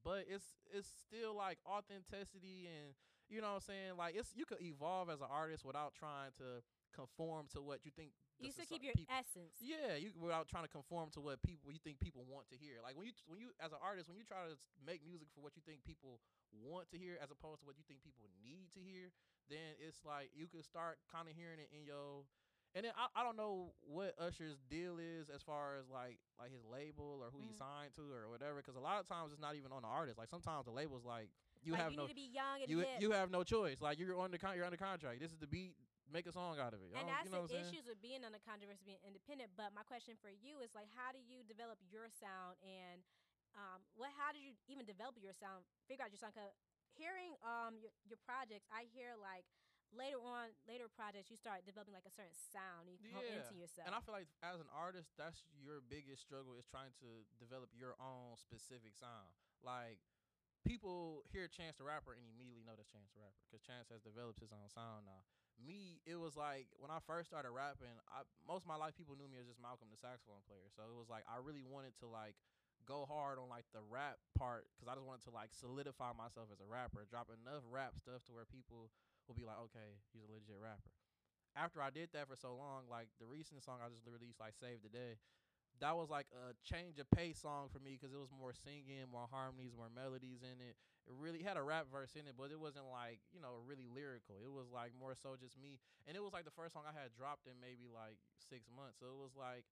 [0.04, 2.94] but it's it's still like authenticity and
[3.28, 3.96] you know what I'm saying.
[3.96, 6.62] Like it's you could evolve as an artist without trying to
[6.94, 8.12] conform to what you think.
[8.40, 9.56] You still soci- keep your peop- essence.
[9.60, 12.80] yeah, you without trying to conform to what people you think people want to hear.
[12.82, 15.40] Like when you when you as an artist when you try to make music for
[15.40, 16.20] what you think people
[16.52, 19.08] want to hear as opposed to what you think people need to hear,
[19.48, 22.24] then it's like you can start kind of hearing it in your.
[22.76, 26.52] And then I, I don't know what Usher's deal is as far as like like
[26.52, 27.56] his label or who he Mhm.
[27.56, 28.60] signed to or whatever.
[28.60, 30.18] Because a lot of times it's not even on the artist.
[30.18, 31.30] Like sometimes the label's like
[31.64, 33.00] you like, have you no need to be young and you hip.
[33.00, 33.80] you have no choice.
[33.80, 35.20] Like you're on the con- you're under contract.
[35.20, 35.72] This is the beat.
[36.06, 36.94] Make a song out of it.
[36.94, 39.50] and that's you know the issues with being under controversy, being independent.
[39.58, 43.02] But my question for you is like, how do you develop your sound, and
[43.58, 44.14] um, what?
[44.14, 45.66] How did you even develop your sound?
[45.90, 46.38] Figure out your sound.
[46.38, 46.54] Cause
[46.94, 49.42] hearing um your your projects, I hear like
[49.90, 52.86] later on, later projects, you start developing like a certain sound.
[52.90, 53.42] You come Yeah.
[53.42, 53.86] into yourself.
[53.86, 57.70] And I feel like as an artist, that's your biggest struggle is trying to develop
[57.74, 59.30] your own specific sound.
[59.62, 59.98] Like
[60.66, 64.02] people hear Chance the Rapper and immediately know that's Chance the Rapper because Chance has
[64.02, 65.22] developed his own sound now.
[65.56, 69.16] Me, it was like when I first started rapping, I most of my life people
[69.16, 70.68] knew me as just Malcolm the saxophone player.
[70.76, 72.36] So it was like I really wanted to like
[72.84, 76.52] go hard on like the rap part because I just wanted to like solidify myself
[76.52, 78.92] as a rapper, drop enough rap stuff to where people
[79.26, 80.92] will be like, okay, he's a legit rapper
[81.56, 84.52] after I did that for so long, like the recent song I just released, like
[84.60, 85.16] Save the Day,
[85.80, 89.04] that was like a change of pace song for me because it was more singing,
[89.10, 90.76] more harmonies, more melodies in it.
[91.06, 93.86] It really had a rap verse in it, but it wasn't like, you know, really
[93.86, 94.40] lyrical.
[94.42, 95.78] It was like more so just me.
[96.08, 98.98] And it was like the first song I had dropped in maybe like six months.
[98.98, 99.64] So it was like,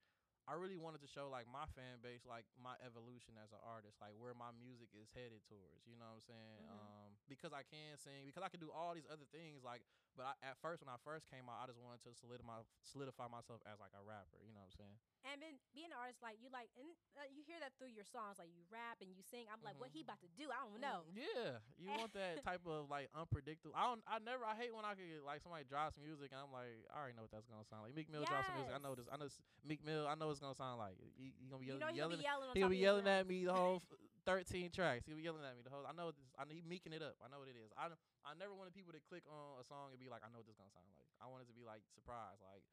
[0.45, 3.97] I really wanted to show like my fan base, like my evolution as an artist,
[3.99, 5.89] like where my music is headed towards.
[5.89, 6.61] You know what I'm saying?
[6.69, 6.73] Mhm.
[6.75, 9.65] Um, because I can sing, because I can do all these other things.
[9.65, 9.81] Like,
[10.17, 13.27] but I, at first when I first came out, I just wanted to solidify solidify
[13.31, 14.41] myself as like a rapper.
[14.43, 14.99] You know what I'm saying?
[15.25, 16.85] and then being an artist, like you like, and
[17.17, 19.49] uh, you hear that through your songs, like you rap and you sing.
[19.49, 20.13] I'm like, what he Mhm.
[20.13, 20.53] about to do?
[20.53, 21.09] I don't know.
[21.09, 23.73] Mm, Yeah, you want that type of like unpredictable.
[23.73, 24.05] I don't.
[24.05, 24.45] I never.
[24.45, 27.25] I hate when I could like somebody drops music and I'm like, I already know
[27.25, 27.97] what that's gonna sound like.
[27.97, 28.77] Meek Mill drops some music.
[28.77, 29.09] I know this.
[29.09, 30.05] I know this, Meek Mill.
[30.05, 31.01] I know it's gonna sound like.
[31.17, 31.89] He, he gonna be You yelling.
[31.89, 32.49] know he'll yelling be yelling.
[32.55, 33.81] He'll be yelling at me the whole
[34.27, 35.05] 13 tracks.
[35.07, 35.85] He'll be yelling at me the whole.
[35.85, 36.29] I know this.
[36.37, 37.17] I need meeking it up.
[37.21, 37.73] I know what it is.
[37.77, 37.93] I
[38.25, 40.49] I never wanted people to click on a song and be like, I know what
[40.49, 41.09] this gonna sound like.
[41.21, 42.65] I wanted to be like surprised, like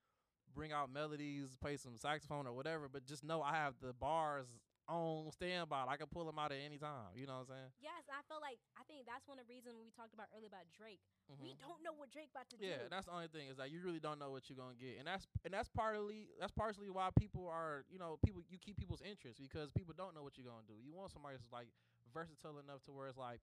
[0.55, 4.47] bring out melodies, play some saxophone or whatever, but just know I have the bars
[4.87, 5.85] on standby.
[5.87, 7.13] I can pull him out at any time.
[7.15, 7.71] You know what I'm saying?
[7.81, 10.47] Yes, I feel like I think that's one of the reasons we talked about earlier
[10.51, 11.01] about Drake.
[11.39, 11.59] We Mhm.
[11.59, 12.89] don't know what Drake about to Yeah, do.
[12.89, 15.07] that's the only thing is that you really don't know what you're gonna get, and
[15.07, 19.01] that's and that's partly that's partially why people are you know people you keep people's
[19.01, 20.75] interest because people don't know what you're gonna do.
[20.75, 21.69] You want somebody that's like
[22.13, 23.39] versatile enough to where it's like,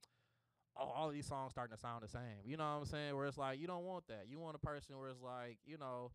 [0.77, 2.45] oh, all of these songs starting to sound the same.
[2.45, 3.17] You know what I'm saying?
[3.17, 4.27] Where it's like you don't want that.
[4.29, 6.13] You want a person where it's like you know.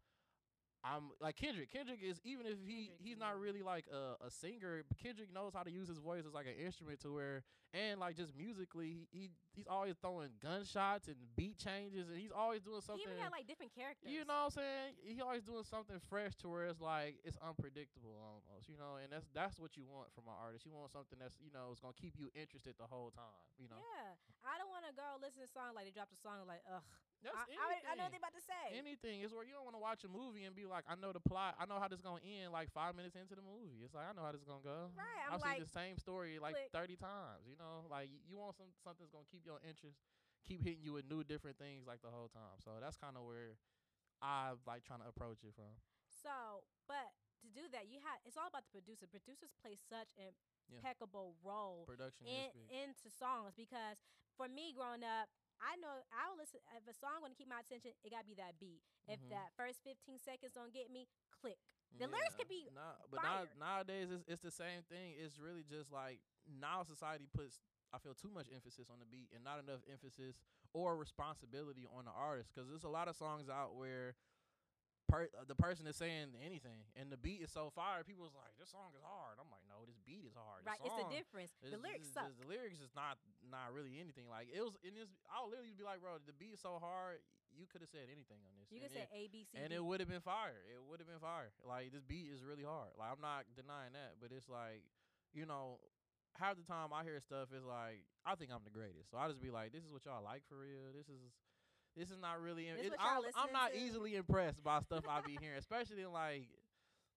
[0.84, 1.72] I'm like Kendrick.
[1.72, 5.34] Kendrick is even if he Kendrick's he's not really like a, a singer, but Kendrick
[5.34, 7.44] knows how to use his voice as like an instrument to where
[7.74, 9.24] and like just musically he, he
[9.56, 13.02] he's always throwing gunshots and beat changes and he's always doing something.
[13.02, 14.12] he even got like different characters.
[14.12, 14.90] you know what I'm saying?
[15.02, 19.08] He always doing something fresh to where it's like it's unpredictable almost, you know, and
[19.08, 20.68] that's that's what you want from an artist.
[20.68, 23.72] You want something that's you know is gonna keep you interested the whole time, you
[23.72, 23.80] know.
[23.80, 26.44] Yeah, I don't want to go listen to a song like they dropped a song
[26.46, 26.84] like ugh.
[27.24, 28.76] That's I, I, I know what they about to say.
[28.76, 29.24] anything.
[29.24, 31.24] It's where you don't want to watch a movie and be like, I know the
[31.24, 32.52] plot, I know how this gonna end.
[32.52, 34.92] Like five minutes into the movie, it's like I know how this gonna go.
[34.94, 36.70] Right, I'm I've like, seen the same story like click.
[36.76, 37.48] thirty times.
[37.48, 40.04] You know, like you want some something's gonna keep your interest,
[40.44, 42.60] keep hitting you with new different things like the whole time.
[42.60, 43.56] So that's kind of where
[44.22, 45.72] I like trying to approach it from.
[46.08, 47.12] So, but
[47.44, 49.08] to do that, you have it's all about the producer.
[49.08, 50.32] Producers play such an
[50.72, 50.80] Yeah.
[50.80, 54.00] impeccable role Production in, into songs because
[54.38, 55.28] for me growing up,
[55.62, 58.36] I know I'll listen if a song want to keep my attention, it gotta be
[58.36, 58.82] that beat.
[59.08, 59.30] If Mhm.
[59.30, 61.60] that first fifteen seconds don't get me, click.
[61.98, 65.14] The lyrics could be nah, but now, nowadays it's, it's the same thing.
[65.14, 67.62] It's really just like now society puts
[67.94, 70.42] I feel too much emphasis on the beat and not enough emphasis
[70.74, 74.16] or responsibility on the artist because there's a lot of songs out where
[75.14, 78.02] per, the person is saying anything and the beat is so fire.
[78.02, 79.38] People's like this song is hard.
[79.38, 80.66] I'm like no, this beat is hard.
[80.66, 80.82] right.
[80.82, 81.54] The It's the song difference.
[81.62, 82.34] The lyrics is- suck.
[82.42, 84.26] The lyrics is not not really anything.
[84.26, 85.14] Like it was in this.
[85.30, 87.22] I'll literally be like, bro, the beat is so hard.
[87.54, 88.74] You could have said anything on this.
[88.74, 89.54] You and can say it- A B C.
[89.62, 89.78] and D.
[89.78, 90.58] it would have been fire.
[90.74, 91.54] It would have been fire.
[91.62, 92.98] Like this beat is really hard.
[92.98, 94.82] Like I'm not denying that, but it's like,
[95.38, 95.78] you know,
[96.42, 99.14] half the time I hear stuff is like I think I'm the greatest.
[99.14, 100.90] So I just be like, this is what y'all like for real.
[100.90, 101.22] This is
[101.96, 102.68] this is not really.
[102.68, 103.78] It, what I y'all don't- I'm not to?
[103.80, 106.48] easily impressed by stuff I be hearing, especially in like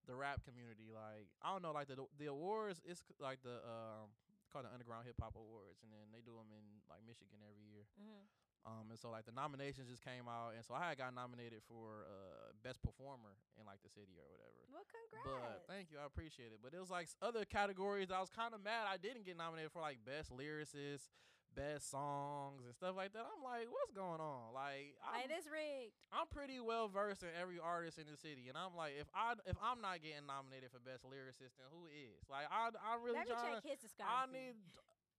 [0.05, 0.89] the rap community.
[0.93, 2.81] Like I don't know, like the the awards.
[2.85, 4.13] It's like the um
[4.53, 7.67] called the Underground Hip Hop Awards, and then they do them in like Michigan every
[7.67, 7.83] year.
[7.99, 8.23] Mhm.
[8.67, 12.03] Um, and so like the nominations just came out, and so I got nominated for
[12.07, 14.59] uh best performer in like the city or whatever.
[14.71, 15.63] Well, congrats.
[15.63, 16.59] But thank you, I appreciate it.
[16.61, 19.71] But it was like other categories I was kind of mad I didn't get nominated
[19.71, 21.07] for, like best lyricist,
[21.57, 23.25] best songs, and stuff like that.
[23.25, 24.53] I'm like, what's going on?
[24.53, 25.97] Like, I'm, Like, rigged.
[26.13, 29.33] I'm pretty well versed in every artist in the city, and I'm like, if I
[29.49, 32.21] if I'm not getting nominated for best lyricist, then who is?
[32.29, 34.31] Like, I I'm really Let me check his I discography.
[34.53, 34.55] need.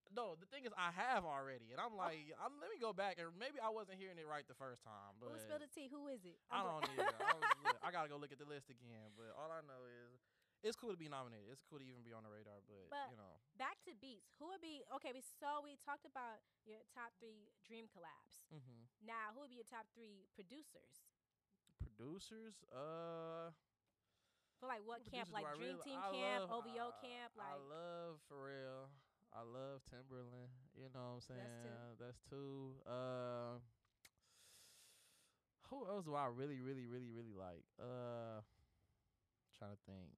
[0.08, 3.20] No, the thing is, I have already, and I'm like, I'm, let me go back,
[3.20, 5.92] and maybe I wasn't hearing it right the first time, but Who spilled the tea?
[5.92, 6.40] Who is it?
[6.48, 7.04] I I'm don't playing.
[7.04, 7.20] need it.
[7.20, 9.12] I, was- look, I gotta go look at the list again.
[9.20, 10.17] But all I know is
[10.62, 11.46] it's cool to be nominated.
[11.52, 12.58] It's cool to even be on the radar.
[12.66, 14.34] But, But- you know, Back to beats.
[14.38, 15.10] Who would be okay?
[15.10, 18.38] We so we talked about your top three dream collabs.
[18.50, 21.02] hmm Now, who would be your top three producers?
[21.98, 22.62] producers.
[22.70, 23.50] Uh,
[24.62, 25.30] For like what camp?
[25.34, 27.30] Like I Dream really- Team I camp, love- OVO uh, camp.
[27.34, 28.86] I Like love Pharrell.
[29.34, 30.50] I love Timbaland.
[30.78, 31.42] You know what I'm saying?
[31.42, 31.90] That's two.
[31.98, 32.74] That's two.
[32.86, 33.58] Uh,
[35.70, 37.64] who else do I really, really, really, really like?
[37.78, 38.40] Uh,
[39.58, 40.14] trying to think.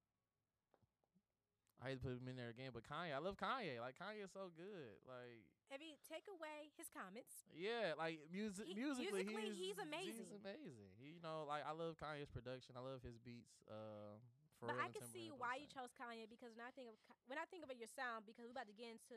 [1.80, 3.16] I hate to put him in there again, but Kanye.
[3.16, 3.80] I love Kanye.
[3.80, 5.00] Like Kanye is so good.
[5.08, 9.80] Like if you take away his comments, Yeah, like music, He- musically, musically, he's, he's
[9.80, 10.28] amazing.
[10.28, 10.90] He's amazing.
[11.00, 12.76] He, you know, like I love Kanye's production.
[12.76, 13.64] I love his beats.
[13.70, 14.20] Um,
[14.60, 17.48] but I can see why you chose Kanye because when I think of when I
[17.48, 19.16] think about your sound, because we're about to get into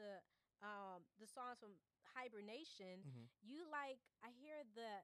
[0.63, 1.75] um the songs from
[2.15, 5.03] Hibernation, Mhm, you like I hear the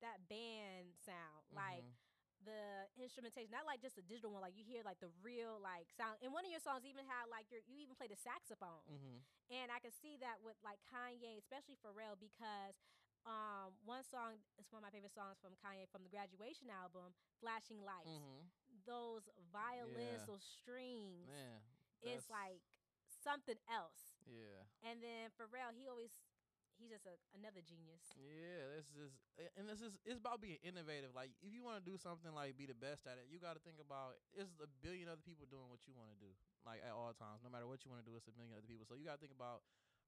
[0.00, 1.92] that band sound like mhm.
[2.44, 4.40] The instrumentation, not like just a digital one.
[4.44, 6.18] Like you hear like the real like sound.
[6.24, 9.20] And one of your songs even had like your you even played the saxophone, Mhm.
[9.50, 12.76] and I can see that with like Kanye, especially Pharrell, because
[13.28, 17.12] um one song is one of my favorite songs from Kanye from the Graduation album,
[17.40, 18.48] "Flashing Lights." Mhm.
[18.86, 20.26] Those violins, Yeah.
[20.26, 21.60] those strings, Man,
[22.02, 22.62] it's like
[23.22, 24.16] something else.
[24.26, 26.16] yeah, And then Pharrell, he always
[26.80, 28.00] he's just a, another genius.
[28.16, 28.64] yeah.
[28.74, 29.12] This is,
[29.60, 31.12] and this is it's about being innovative.
[31.12, 33.54] Like if you want to do something like be the best at it, you got
[33.54, 36.32] to think about it's a billion other people doing what you want to do.
[36.64, 38.66] Like at all times, no matter what you want to do, it's a million other
[38.66, 38.88] people.
[38.88, 39.60] So you got to think about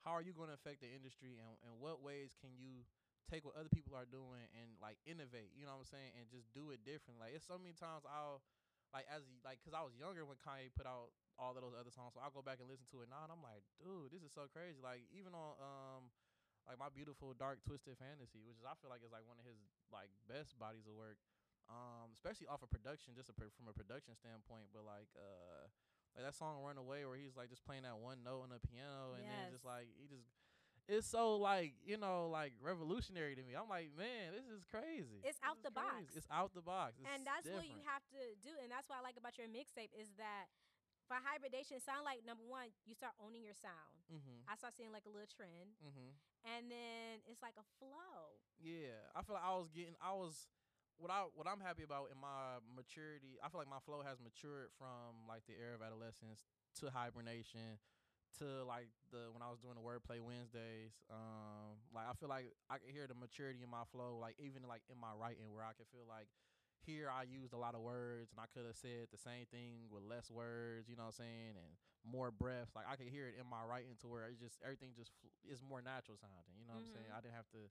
[0.02, 2.88] how are you going to affect the industry and and what ways can you
[3.30, 5.54] take what other people are doing and like innovate.
[5.54, 6.10] You know what I'm saying?
[6.18, 7.20] And just do it different.
[7.22, 8.42] Like it's so many times I'll
[8.92, 11.88] like as like because I was younger when Kanye put out all of those other
[11.88, 14.20] songs, so I'll go back and listen to it now, and I'm like, dude, this
[14.20, 14.78] is so crazy.
[14.84, 16.02] Like even on um
[16.68, 19.46] like my beautiful dark twisted fantasy, which is I feel like is like one of
[19.46, 19.58] his
[19.90, 21.18] like best bodies of work.
[21.70, 25.70] Um, especially off of production, just a, from a production standpoint, but like uh
[26.12, 29.16] like that song "Runaway" where he's like just playing that one note on the piano,
[29.16, 30.26] and then just like he just.
[30.90, 33.54] It's so like you know like revolutionary to me.
[33.54, 35.22] I'm like, man, this is crazy.
[35.22, 35.86] It's This out the crazy.
[35.86, 36.04] box.
[36.18, 36.98] It's out the box.
[36.98, 39.46] It's and that's what you have to do and that's what i like about your
[39.46, 40.50] mixtape is that
[41.12, 44.48] for hibernation it sound like number one you start owning your sound Mhm.
[44.48, 46.16] i start seeing like a little trend Mhm.
[46.48, 49.96] and then it's like a flow Yeah, I feel like I was getting.
[50.00, 50.46] I was.
[50.96, 54.20] What I what I'm happy about in my maturity, I feel like my flow has
[54.22, 56.46] matured from like the era of adolescence
[56.78, 57.80] to hibernation
[58.38, 60.94] to like the when I was doing the wordplay Wednesdays.
[61.10, 64.62] Um, like I feel like I can hear the maturity in my flow, like even
[64.68, 66.30] like in my writing, where I can feel like
[66.86, 69.88] here I used a lot of words and I could have said the same thing
[69.90, 71.72] with less words, you know what I'm saying, and
[72.04, 72.74] more breaths.
[72.74, 75.32] Like I could hear it in my writing to where it's just everything just fl-
[75.46, 76.54] is more natural sounding.
[76.58, 77.10] You know what I'm saying?
[77.10, 77.16] Mhm.
[77.16, 77.62] I didn't have to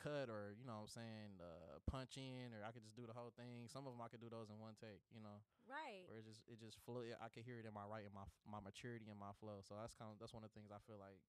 [0.00, 3.04] cut or you know what I'm saying uh, punch in or I could just do
[3.06, 3.68] the whole thing.
[3.68, 5.04] Some of them I could do those in one take.
[5.12, 7.04] You know, right where it just it just flow.
[7.04, 9.60] I could hear it in my writing, my my maturity and my flow.
[9.64, 11.20] So that's kind of that's one of the things I feel like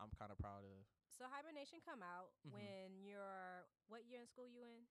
[0.00, 0.80] I'm kind of proud of.
[1.12, 2.52] so hibernation come out Mhm.
[2.56, 4.88] when you're what year in school you in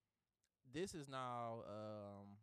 [0.68, 2.38] This is now um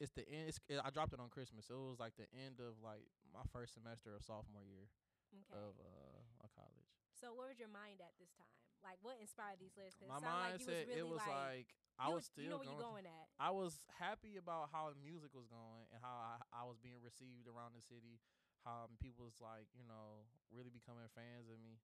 [0.00, 0.50] it's the end.
[0.50, 1.70] It's, I dropped it on Christmas.
[1.70, 4.90] It was like the end of like my first semester of sophomore year
[5.32, 6.88] okay of uh of college.
[7.16, 8.52] so where was your mind at this time
[8.84, 11.22] like what inspired these lyrics it My sound like you was mindset really it was
[11.24, 13.72] like, like, I you, was still you know where going you're going at I was
[13.96, 17.72] happy about how the music was going and how I, I was being received around
[17.72, 18.20] the city.
[18.62, 20.22] How people was like, you know,
[20.54, 21.82] really becoming fans of me.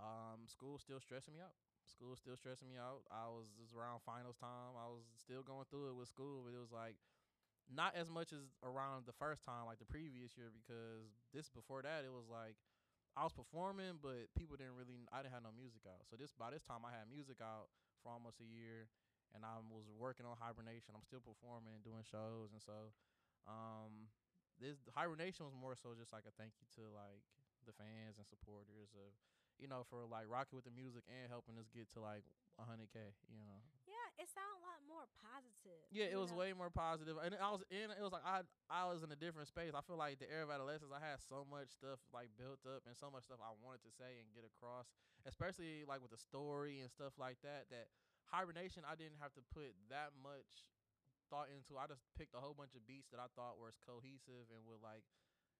[0.00, 1.52] Um, school still stressing me out.
[1.88, 3.02] School still stressing me out.
[3.10, 4.76] I was was around finals time.
[4.76, 6.96] I was still going through it with school, but it was like
[7.68, 11.84] not as much as around the first time, like the previous year, because this before
[11.84, 12.56] that it was like
[13.18, 15.04] I was performing, but people didn't really.
[15.10, 16.06] I didn't have no music out.
[16.08, 17.68] So this by this time I had music out
[18.02, 18.88] for almost a year,
[19.34, 20.94] and I was working on hibernation.
[20.94, 22.94] I'm still performing and doing shows, and so
[23.48, 24.10] um,
[24.60, 27.22] this hibernation was more so just like a thank you to like
[27.66, 29.10] the fans and supporters of
[29.58, 32.24] you know for like rocking with the music and helping us get to like
[32.58, 32.98] 100k.
[33.30, 33.58] You know.
[33.86, 36.42] yeah it sound a lot more positive Yeah, it was know?
[36.42, 37.14] way more positive.
[37.22, 37.90] and I was in.
[37.94, 39.70] It was like I I was in a different space.
[39.74, 42.82] I feel like the era of adolescence, I had so much stuff like built up,
[42.86, 44.90] and so much stuff I wanted to say and get across,
[45.26, 47.70] especially like with the story and stuff like that.
[47.70, 47.86] That
[48.26, 50.66] hibernation, I didn't have to put that much
[51.30, 51.78] thought into.
[51.78, 54.82] I just picked a whole bunch of beats that I thought were cohesive and would
[54.82, 55.06] like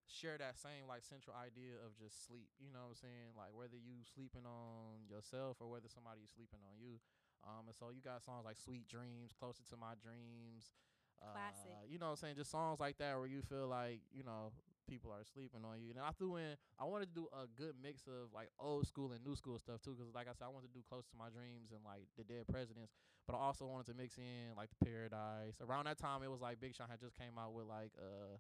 [0.09, 2.49] share that same like central idea of just sleep.
[2.57, 3.37] You know what I'm saying?
[3.37, 6.99] Like whether you sleeping on yourself or whether somebody's sleeping on you.
[7.47, 10.75] Um, and so you got songs like "Sweet Dreams," "Closer to My Dreams,"
[11.23, 11.71] Classic.
[11.71, 12.37] Uh, you know what I'm saying?
[12.37, 14.51] Just songs like that where you feel like you know
[14.89, 15.93] people are sleeping on you.
[15.93, 19.13] And I threw in, I wanted to do a good mix of like old school
[19.13, 21.17] and new school stuff too, because like I said, I wanted to do "Close to
[21.19, 22.91] My Dreams" and like the Dead Presidents,
[23.27, 25.61] but I also wanted to mix in like the Paradise.
[25.61, 28.39] Around that time, it was like Big Sean had just came out with like uh.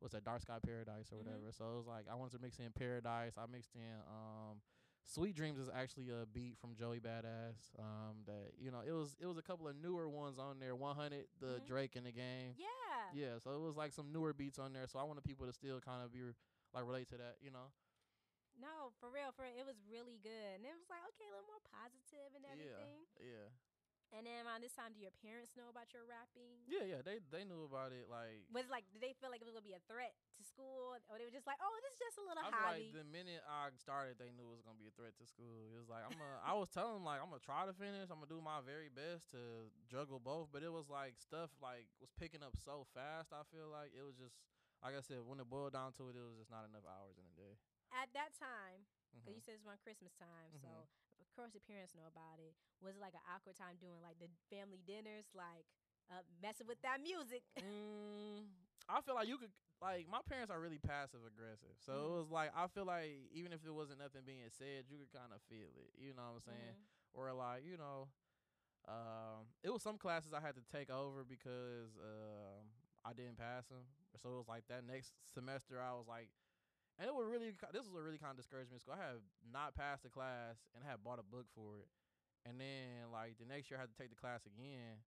[0.00, 1.24] What's that Dark Sky Paradise or Mhm.
[1.24, 1.50] whatever?
[1.52, 3.32] So it was like I wanted to mix in Paradise.
[3.38, 4.60] I mixed in um
[5.06, 7.78] Sweet Dreams is actually a beat from Joey Badass.
[7.78, 10.74] Um, that you know, it was it was a couple of newer ones on there.
[10.74, 11.66] 100, the Mhm.
[11.66, 12.54] Drake in the game.
[12.56, 14.86] yeah Yeah, so it was like some newer beats on there.
[14.86, 16.20] So I wanted people to still kind of be
[16.72, 17.68] like relate to that, you know.
[18.56, 21.30] No, for real, for real, it was really good, and it was like okay, a
[21.34, 23.04] little more positive and everything.
[23.18, 23.48] Yeah, yeah,
[24.12, 26.62] And then around this time, do your parents know about your rapping?
[26.68, 27.00] yeah, yeah.
[27.02, 28.06] They they knew about it.
[28.06, 30.42] Like Was it like, did they feel like it was gonna be a threat to
[30.46, 32.94] school, or they were just like, oh, this is just a little I hobby?
[32.94, 35.66] like the minute I started, they knew it was gonna be a threat to school.
[35.72, 38.06] It was like I'm a, I was telling them like I'm gonna try to finish.
[38.12, 40.52] I'm gonna do my very best to juggle both.
[40.54, 43.34] But it was like stuff like was picking up so fast.
[43.34, 44.38] I feel like it was just
[44.84, 47.18] like I said when it boiled down to it, it was just not enough hours
[47.18, 47.54] in a day.
[47.94, 50.82] At that time, because you said it's around Christmas time, so Mhm.
[50.82, 52.54] of course your parents know about it.
[52.80, 55.66] Was it like an awkward time doing like the family dinners, like
[56.10, 57.42] uh, messing with that music?
[57.60, 58.46] Mm,
[58.88, 59.50] I feel like you could
[59.82, 61.74] like my parents are really passive aggressive.
[61.84, 62.06] So Mhm.
[62.06, 65.12] it was like I feel like even if it wasn't nothing being said, you could
[65.12, 65.90] kind of feel it.
[65.98, 66.74] You know what I'm saying?
[66.74, 66.86] Mhm.
[67.14, 68.08] Or like you know,
[68.88, 72.68] um, it was some classes I had to take over because um
[73.04, 73.84] I didn't pass them.
[74.20, 76.28] So it was like that next semester I was like.
[76.98, 78.94] And it was really, this was a really kind of discouragement school.
[78.94, 79.18] I had
[79.50, 81.90] not passed the class and I had bought a book for it.
[82.46, 85.00] And then, like, the next year I had to take the class again.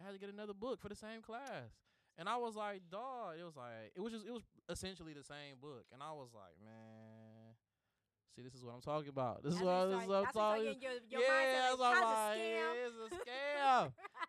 [0.00, 1.76] I had to get another book for the same class.
[2.16, 5.24] And I was like, dog, it was like, it was just, it was essentially the
[5.24, 5.84] same book.
[5.92, 7.52] And I was like, man,
[8.32, 9.44] see, this is what I'm talking about.
[9.44, 11.20] This is That's what, this is what I'm start- that's when you talking start your,
[11.20, 12.85] your yeah, mindset that's what I'm like, "How's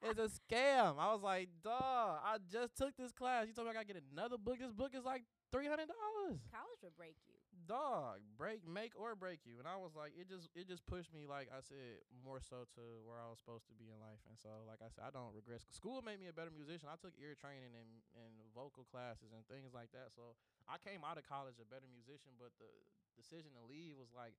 [0.10, 0.30] it's a scam.
[0.30, 0.96] it's a scam.
[1.00, 3.48] I was like, dog, I just took this class.
[3.48, 4.60] You told me I gotta get another book.
[4.60, 6.39] This book is like three hundred dollars.
[6.52, 7.36] College would break you.
[7.67, 11.12] dog break make or break you and i was like it just it just pushed
[11.12, 14.23] me like i said more so to where i was supposed to be in life
[14.32, 16.88] and so like i said i don't regret sc- school made me a better musician
[16.88, 20.32] i took ear training and and vocal classes and things like that so
[20.71, 22.71] i came out of college a better musician but the
[23.19, 24.38] decision to leave was like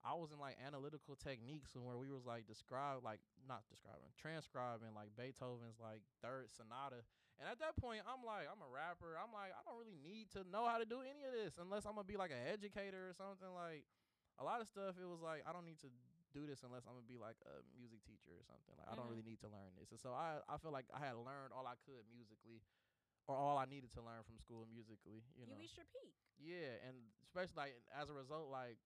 [0.00, 4.08] I was in like analytical techniques and where we was like describe like not describing
[4.16, 7.04] transcribing like Beethoven's like third sonata
[7.40, 9.16] and at that point, I'm like, I'm a rapper.
[9.16, 11.88] I'm like, I don't really need to know how to do any of this unless
[11.88, 13.48] I'm gonna be like an educator or something.
[13.56, 13.88] Like
[14.36, 15.90] a lot of stuff, it was like I don't need to
[16.36, 18.76] do this unless I'm gonna be like a music teacher or something.
[18.76, 18.92] Like mm-hmm.
[18.92, 19.40] I don't really mm-hmm.
[19.40, 19.88] need to learn this.
[19.88, 22.60] And so I, I feel like I had learned all I could musically,
[23.24, 25.24] or all I needed to learn from school musically.
[25.32, 26.12] You know, you reached your peak.
[26.36, 26.92] Yeah, and
[27.24, 28.76] especially like as a result, like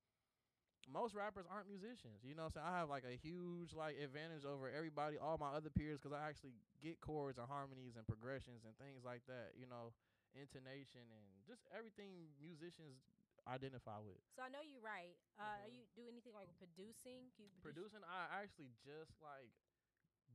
[0.91, 2.23] most rappers aren't musicians.
[2.23, 2.71] You know what I'm saying?
[2.71, 6.25] I have like a huge like advantage over everybody, all my other peers, because I
[6.27, 9.57] actually get chords and harmonies and progressions and things like that.
[9.57, 9.97] You know,
[10.35, 13.05] intonation and just everything musicians
[13.45, 14.21] identify with.
[14.35, 15.17] So I know you write.
[15.37, 15.77] Uh, mm-hmm.
[15.77, 17.29] You do anything like producing?
[17.61, 19.53] producing, I actually just like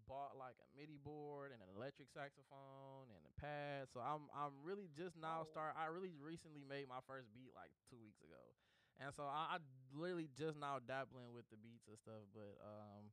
[0.10, 3.90] bought like a MIDI board and an electric saxophone and a pad.
[3.94, 5.50] So I'm I'm really just now oh.
[5.50, 5.78] start.
[5.78, 8.42] I really recently made my first beat like two weeks ago.
[9.00, 9.58] And so I, I
[9.96, 13.12] literally just now dabbling with the beats and stuff, but um,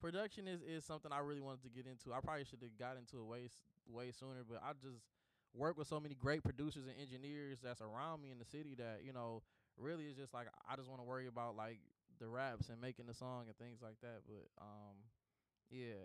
[0.00, 2.12] production is, is something I really wanted to get into.
[2.12, 3.48] I probably should have got into it way
[3.88, 5.04] way sooner, but I just
[5.54, 9.00] work with so many great producers and engineers that's around me in the city that
[9.04, 9.42] you know
[9.76, 11.78] really is just like I just want to worry about like
[12.18, 14.22] the raps and making the song and things like that.
[14.26, 14.96] But um,
[15.70, 16.00] yeah,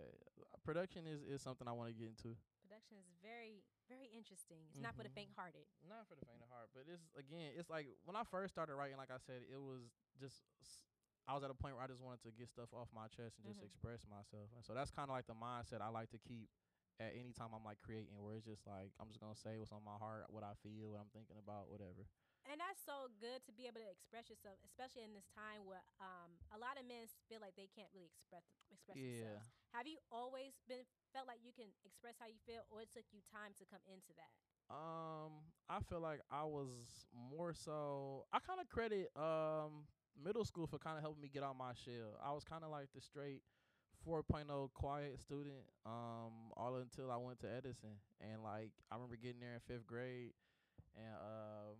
[0.64, 2.36] production is is something I want to get into.
[2.66, 4.66] Production is very very interesting.
[4.66, 4.90] It's mm-hmm.
[4.90, 5.30] not for the mm-hmm.
[5.30, 5.62] faint hearted.
[5.86, 8.74] Not for the faint of heart, but it's again, it's like when I first started
[8.74, 9.86] writing, like I said, it was
[10.18, 10.42] just
[11.30, 13.38] I was at a point where I just wanted to get stuff off my chest
[13.38, 13.70] and just mm-hmm.
[13.70, 14.50] express myself.
[14.54, 16.50] And so that's kind of like the mindset I like to keep
[16.98, 19.70] at any time I'm like creating, where it's just like I'm just gonna say what's
[19.70, 21.95] on my heart, what I feel, what I'm thinking about, whatever
[22.56, 25.84] and that's so good to be able to express yourself, especially in this time where
[26.00, 29.28] um, a lot of men feel like they can't really express express yeah.
[29.28, 29.52] themselves.
[29.76, 30.80] Have you always been
[31.12, 33.84] felt like you can express how you feel, or it took you time to come
[33.84, 34.32] into that?
[34.72, 36.72] Um, I feel like I was
[37.12, 38.24] more so.
[38.32, 39.84] I kind of credit um
[40.16, 42.16] middle school for kind of helping me get out my shell.
[42.24, 43.44] I was kind of like the straight
[44.00, 49.40] 4.0 quiet student um all until I went to Edison and like I remember getting
[49.40, 50.32] there in 5th grade
[50.96, 51.76] and um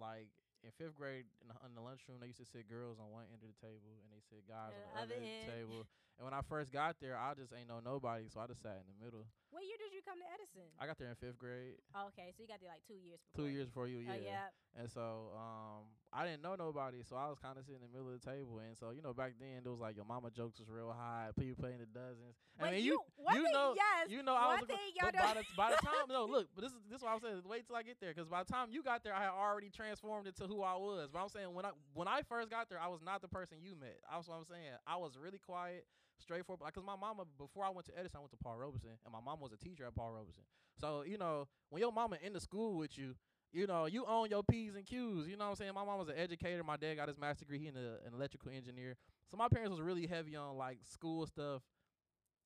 [0.00, 0.28] like
[0.64, 3.24] in fifth grade in the, in the, lunchroom, they used to sit girls on one
[3.30, 5.80] end of the table and they sit guys on the other end of the table.
[6.18, 8.80] And when I first got there, I just ain't know nobody, so I just sat
[8.80, 9.28] in the middle.
[9.52, 10.68] What year did you come to Edison?
[10.80, 11.76] I got there in fifth grade.
[11.92, 13.36] Oh, okay, so you got there like two years before.
[13.36, 14.16] Two years before you, yeah.
[14.16, 14.80] Oh, yeah.
[14.80, 17.92] And so um, I didn't know nobody, so I was kind of sitting in the
[17.92, 18.60] middle of the table.
[18.60, 21.32] And so you know, back then there was like your mama jokes was real high.
[21.36, 22.36] People playing the dozens.
[22.60, 23.00] I mean, you
[23.32, 24.68] you, you know, yes, you know, I was.
[24.68, 27.12] Thing but by the, by the time, no, look, but this is this is what
[27.16, 27.40] I'm saying.
[27.44, 29.68] Wait till I get there, because by the time you got there, I had already
[29.68, 31.08] transformed into who I was.
[31.12, 33.56] But I'm saying when I when I first got there, I was not the person
[33.64, 33.96] you met.
[34.04, 34.76] That's what I'm saying.
[34.86, 35.84] I was really quiet,
[36.18, 36.62] straightforward.
[36.62, 39.12] Like, cause my mama before I went to Edison, I went to Paul Robeson, and
[39.12, 40.42] my mom was a teacher at Paul Robeson.
[40.80, 43.14] So you know, when your mama in the school with you
[43.52, 45.26] you know, you own your P's and Q's.
[45.26, 45.72] You know what I'm saying?
[45.74, 46.62] My mom was an educator.
[46.62, 47.58] My dad got his master's degree.
[47.58, 47.76] He an
[48.12, 48.96] electrical engineer.
[49.30, 51.62] So my parents was really heavy on like school stuff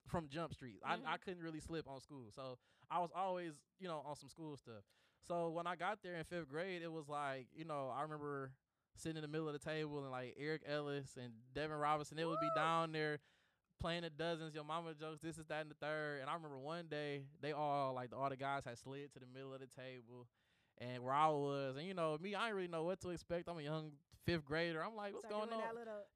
[0.07, 0.79] from Jump Street.
[0.85, 1.05] Mm-hmm.
[1.05, 2.27] I, I couldn't really slip on school.
[2.33, 2.57] So
[2.89, 4.83] I was always, you know, on some school stuff.
[5.27, 8.51] So when I got there in fifth grade, it was like, you know, I remember
[8.95, 12.25] sitting in the middle of the table and like Eric Ellis and Devin Robinson, they
[12.25, 13.19] would be down there
[13.81, 16.21] playing the dozens, your mama jokes, this is that and the third.
[16.21, 19.25] And I remember one day they all like all the guys had slid to the
[19.33, 20.27] middle of the table
[20.77, 23.49] and where I was, and you know me, I didn't really know what to expect.
[23.49, 23.91] I'm a young
[24.25, 24.83] fifth grader.
[24.83, 25.61] I'm like, what's Start going on?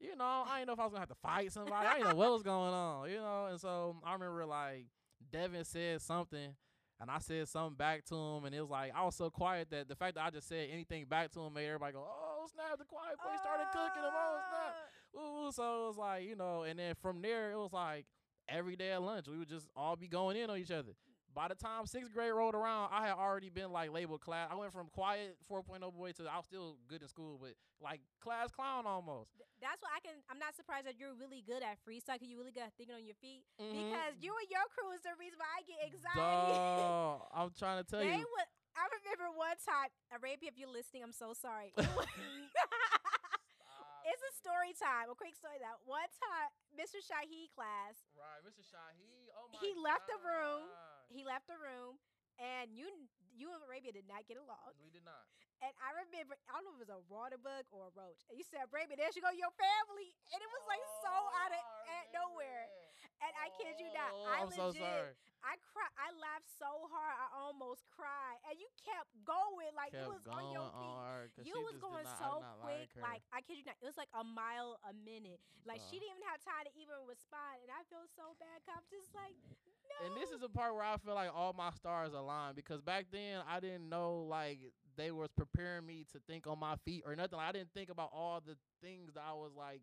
[0.00, 1.86] You know, I didn't know if I was gonna have to fight somebody.
[1.86, 3.10] I didn't know what was going on.
[3.10, 4.86] You know, and so I remember like
[5.30, 6.54] Devin said something.
[6.98, 9.68] And I said something back to him, and it was like I was so quiet
[9.68, 12.48] that the fact that I just said anything back to him made everybody go, "Oh
[12.48, 14.16] snap!" The quiet boy started cooking him.
[14.16, 14.95] Oh snap!
[15.14, 18.06] Ooh, so it was like you know, and then from there it was like
[18.48, 20.92] every day at lunch we would just all be going in on each other
[21.36, 24.48] by the time sixth grade rolled around, I had already been like labeled class.
[24.50, 27.52] I went from quiet 4.0 boy to I was still good in school, but
[27.84, 29.36] like class clown almost.
[29.60, 30.16] That's why I can.
[30.32, 32.16] I'm not surprised that you're really good at freestyle.
[32.16, 33.44] Cause you really good at thinking on your feet.
[33.60, 33.68] Mm-hmm.
[33.68, 36.56] Because you and your crew is the reason why I get anxiety.
[36.56, 38.24] Duh, I'm trying to tell they you.
[38.24, 41.76] Would, I remember one time, Arabia, if you're listening, I'm so sorry.
[44.06, 45.10] it's a story time.
[45.10, 46.48] A quick story that one time,
[46.78, 47.02] Mr.
[47.02, 47.98] Shahi class.
[48.14, 48.62] Right, Mr.
[48.62, 49.34] Shahi.
[49.34, 49.58] Oh my.
[49.58, 50.70] He left the room.
[51.10, 51.98] He left the room,
[52.38, 52.90] and you,
[53.30, 54.74] you and Arabia did not get along.
[54.82, 55.26] We did not.
[55.64, 58.20] And I remember, I don't know if it was a water bug or a roach.
[58.28, 61.14] And you said, Arabia, there should go your family, and it was like oh, so
[61.46, 61.62] out of
[61.96, 62.68] at nowhere.
[63.24, 65.14] And oh, I kid you not, I oh, I'm legit, so sorry.
[65.46, 65.94] I cried.
[65.94, 70.26] I laughed so hard, I almost cried, and you kept going like Kept it was
[70.26, 71.46] on your feet.
[71.46, 73.02] You was going not- so quick, her.
[73.06, 75.38] like I kid you not, it was like a mile a minute.
[75.62, 76.02] Like she Uh.
[76.02, 78.58] didn't even have time to even respond, and I feel so bad.
[78.66, 79.38] I'm just like,
[79.86, 79.94] no.
[80.06, 83.06] And this is the part where I feel like all my stars aligned because back
[83.14, 84.58] then I didn't know like
[84.98, 87.38] they was preparing me to think on my feet or nothing.
[87.38, 89.82] Like, I didn't think about all the things that I was like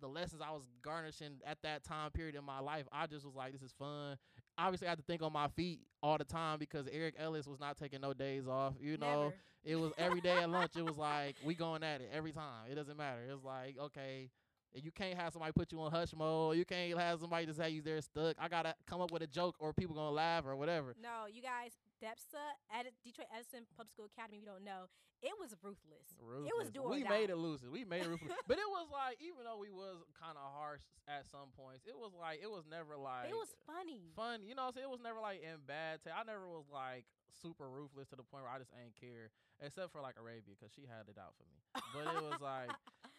[0.00, 2.86] the lessons I was garnishing at that time period in my life.
[2.90, 4.16] I just was like, this is fun.
[4.58, 7.60] Obviously, I had to think on my feet all the time because Eric Ellis was
[7.60, 8.74] not taking no days off.
[8.80, 9.34] You know, Never.
[9.64, 10.72] it was every day at lunch.
[10.76, 12.70] It was like we going at it every time.
[12.70, 13.20] It doesn't matter.
[13.30, 14.30] It's like okay,
[14.74, 16.56] you can't have somebody put you on hush mode.
[16.56, 18.36] You can't have somebody just have you there stuck.
[18.38, 20.94] I gotta come up with a joke or people gonna laugh or whatever.
[21.02, 22.42] No, you guys, DEPSA
[22.72, 24.38] at Detroit Edison Public School Academy.
[24.38, 24.88] If you don't know,
[25.20, 26.16] it was ruthless.
[26.16, 26.48] ruthless.
[26.48, 27.60] It was do We made it loose.
[27.60, 28.32] We made it ruthless.
[28.48, 31.96] but it was like even though we was kind of harsh at some points, it
[31.96, 34.08] was like it was never like it was funny.
[34.16, 34.40] fun.
[34.46, 36.00] You know, what I'm saying it was never like in bad.
[36.00, 37.04] ta- I never was like
[37.36, 39.28] super ruthless to the point where I just ain't care,
[39.60, 41.60] except for like Arabia because she had it out for me.
[41.92, 42.72] But it was like,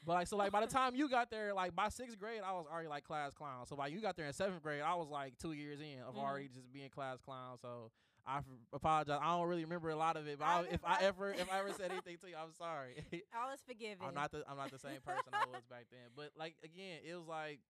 [0.05, 2.53] but like so like by the time you got there, like by sixth grade, I
[2.53, 3.65] was already like class clown.
[3.67, 6.15] So like you got there in seventh grade, I was like two years in of
[6.15, 6.19] Mhm.
[6.23, 7.57] already just being class clown.
[7.61, 7.91] So.
[8.23, 9.17] I f- apologize.
[9.19, 11.51] I don't really remember a lot of it, but I I, if I ever if
[11.51, 13.03] I ever said anything to you, I'm sorry.
[13.35, 13.97] All is forgiven.
[14.07, 16.05] I'm not the I'm not the same person I was back then.
[16.15, 17.61] But like again, it was like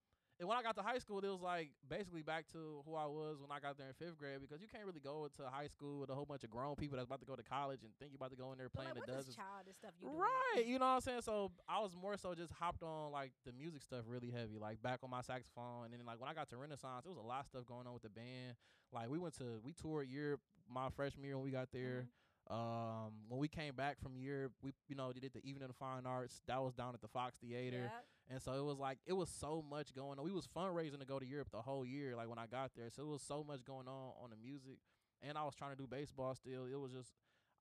[0.41, 3.05] and when I got to high school, it was like basically back to who I
[3.05, 5.67] was when I got there in fifth grade because you can't really go into high
[5.67, 7.93] school with a whole bunch of grown people that's about to go to college and
[8.01, 9.37] think you're about to go in there playing like, the dozens.
[9.37, 10.09] childish stuff you?
[10.09, 11.21] Right, you know what I'm saying?
[11.21, 14.81] So I was more so just hopped on like the music stuff really heavy, like
[14.81, 17.21] back on my saxophone, and then like when I got to Renaissance, it was a
[17.21, 18.57] lot of stuff going on with the band.
[18.89, 22.09] Like we went to we toured Europe my freshman year when we got there.
[22.09, 22.20] Mm-hmm.
[22.51, 26.05] Um, when we came back from Europe, we you know did the Evening of Fine
[26.05, 26.41] Arts.
[26.47, 27.83] That was down at the Fox Theater.
[27.83, 28.05] Yep.
[28.29, 30.25] And so it was like it was so much going on.
[30.25, 32.89] We was fundraising to go to Europe the whole year, like when I got there.
[32.89, 34.79] So it was so much going on on the music,
[35.21, 36.65] and I was trying to do baseball still.
[36.65, 37.11] It was just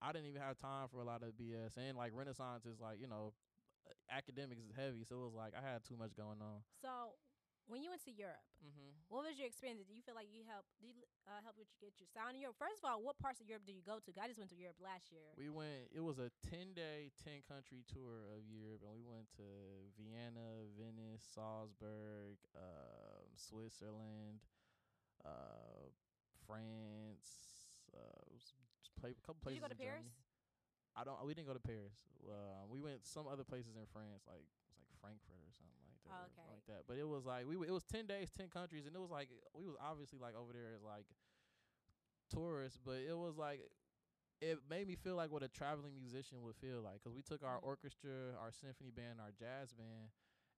[0.01, 1.77] I didn't even have time for a lot of BS.
[1.77, 3.33] And like Renaissance is like you know,
[4.11, 6.63] academics is heavy, so it was like I had too much going on.
[6.81, 7.15] So,
[7.67, 8.93] when you went to Europe, Mm-hmm.
[9.09, 9.81] what was your experience?
[9.89, 10.69] Did you feel like you helped?
[10.77, 12.61] Did you uh, help you get your sound in Europe?
[12.61, 14.09] First of all, what parts of Europe did you go to?
[14.21, 15.25] I just went to Europe last year.
[15.33, 15.89] We went.
[15.89, 19.45] It was a ten day, ten country tour of Europe, and we went to
[19.97, 24.45] Vienna, Venice, Salzburg, um, Switzerland,
[25.25, 25.89] uh,
[26.45, 27.65] France.
[27.89, 28.37] Uh,
[29.01, 29.57] play a couple places.
[29.57, 30.13] did you go to in Germany.
[30.13, 30.93] Paris?
[30.93, 31.17] I don't.
[31.25, 31.97] We didn't go to Paris.
[32.21, 35.80] Uh, we went some other places in France, like it was like Frankfurt or something.
[36.11, 36.47] Oh, okay.
[36.51, 36.83] Like that.
[36.87, 37.55] But it was like we.
[37.55, 40.35] w- It was ten days, ten countries, and it was like we was obviously like
[40.35, 41.05] over there as like
[42.29, 43.61] tourists, but it was like
[44.41, 47.43] it made me feel like what a traveling musician would feel like because we took
[47.43, 47.63] our Mhm.
[47.63, 50.09] orchestra, our symphony band, our jazz band,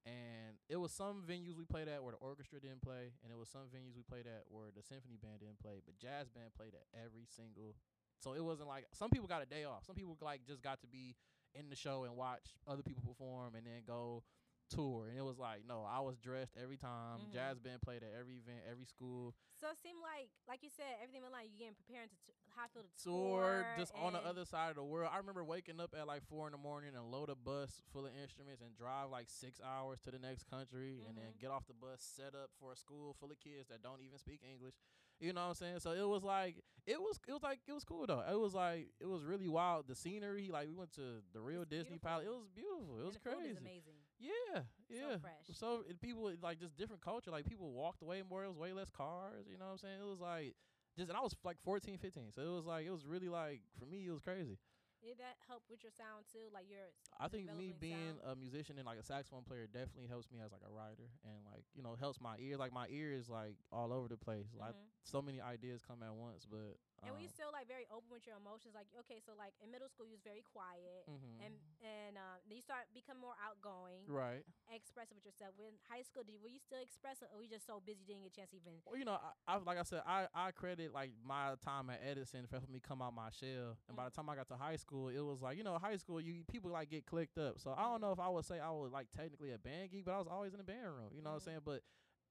[0.05, 3.37] and it was some venues we played at where the orchestra didn't play, and it
[3.37, 6.53] was some venues we played at where the symphony band didn't play, but jazz band
[6.55, 7.75] played at every single.
[8.19, 9.85] So it wasn't like some people got a day off.
[9.85, 11.15] Some people like just got to be
[11.55, 14.23] in the show and watch other people perform and then go
[14.69, 15.07] tour.
[15.09, 17.19] And it was like no, I was dressed every time.
[17.29, 17.33] Mhm.
[17.33, 19.35] Jazz band played at every event, every school.
[19.59, 22.33] So it seemed like, like you said, everything went like you getting preparing to t-
[22.55, 25.09] how to tour just on the other side of the world.
[25.13, 28.05] I remember waking up at like four in the morning and load a bus full
[28.05, 31.39] of instruments and drive like six hours to the next country and then Mhm.
[31.39, 34.17] get off the bus, set up for a school full of kids that don't even
[34.19, 34.75] speak English.
[35.19, 35.79] You know what I'm saying?
[35.79, 38.19] So it was like it was it was like it was cool though.
[38.27, 39.87] It was like it was really wild.
[39.87, 42.25] The scenery, like we went to the real It's Disney Palace.
[42.25, 42.99] It was beautiful.
[42.99, 43.55] It was crazy.
[43.57, 44.02] amazing.
[44.19, 45.17] Yeah, yeah.
[45.21, 45.47] fresh.
[45.53, 47.31] So people like just different culture.
[47.31, 48.43] Like people walked away more.
[48.43, 49.45] It was way less cars.
[49.49, 49.99] You know what I'm saying?
[50.01, 50.55] It was like
[50.97, 52.31] just and I was like 14, 15.
[52.31, 54.57] So it was like it was really like for me it was crazy.
[55.01, 56.47] Did that help with your sound too?
[56.53, 58.31] Like your I think me being sound?
[58.31, 61.43] a musician and like a saxophone player definitely helps me as like a writer and
[61.45, 62.59] like you know helps my ears.
[62.59, 64.47] Like my ear is like all over the place.
[64.57, 64.87] Like Mhm.
[65.03, 66.45] so many ideas come at once.
[66.49, 68.73] But And were you um, still like very open with your emotions?
[68.73, 71.43] Like okay, so like in middle school you was very quiet, mhm.
[71.43, 74.43] and and uh, then you start become more outgoing, right.
[74.71, 75.51] expressive with yourself.
[75.59, 78.23] When high school, did were you still expressive, or were you just so busy didn't
[78.23, 78.79] get a chance to even?
[78.87, 81.99] Well, you know, I, I like I said, I, I credit like my time at
[82.03, 83.77] Edison for helping me come out my shell.
[83.87, 84.15] And by the Mhm.
[84.15, 86.71] time I got to high school, it was like you know, high school you people
[86.71, 87.59] like get clicked up.
[87.59, 90.05] So I don't know if I would say I was like technically a band geek,
[90.05, 91.11] but I was always in the band room.
[91.15, 91.45] You know what I'm Mhm.
[91.45, 91.59] saying?
[91.65, 91.81] But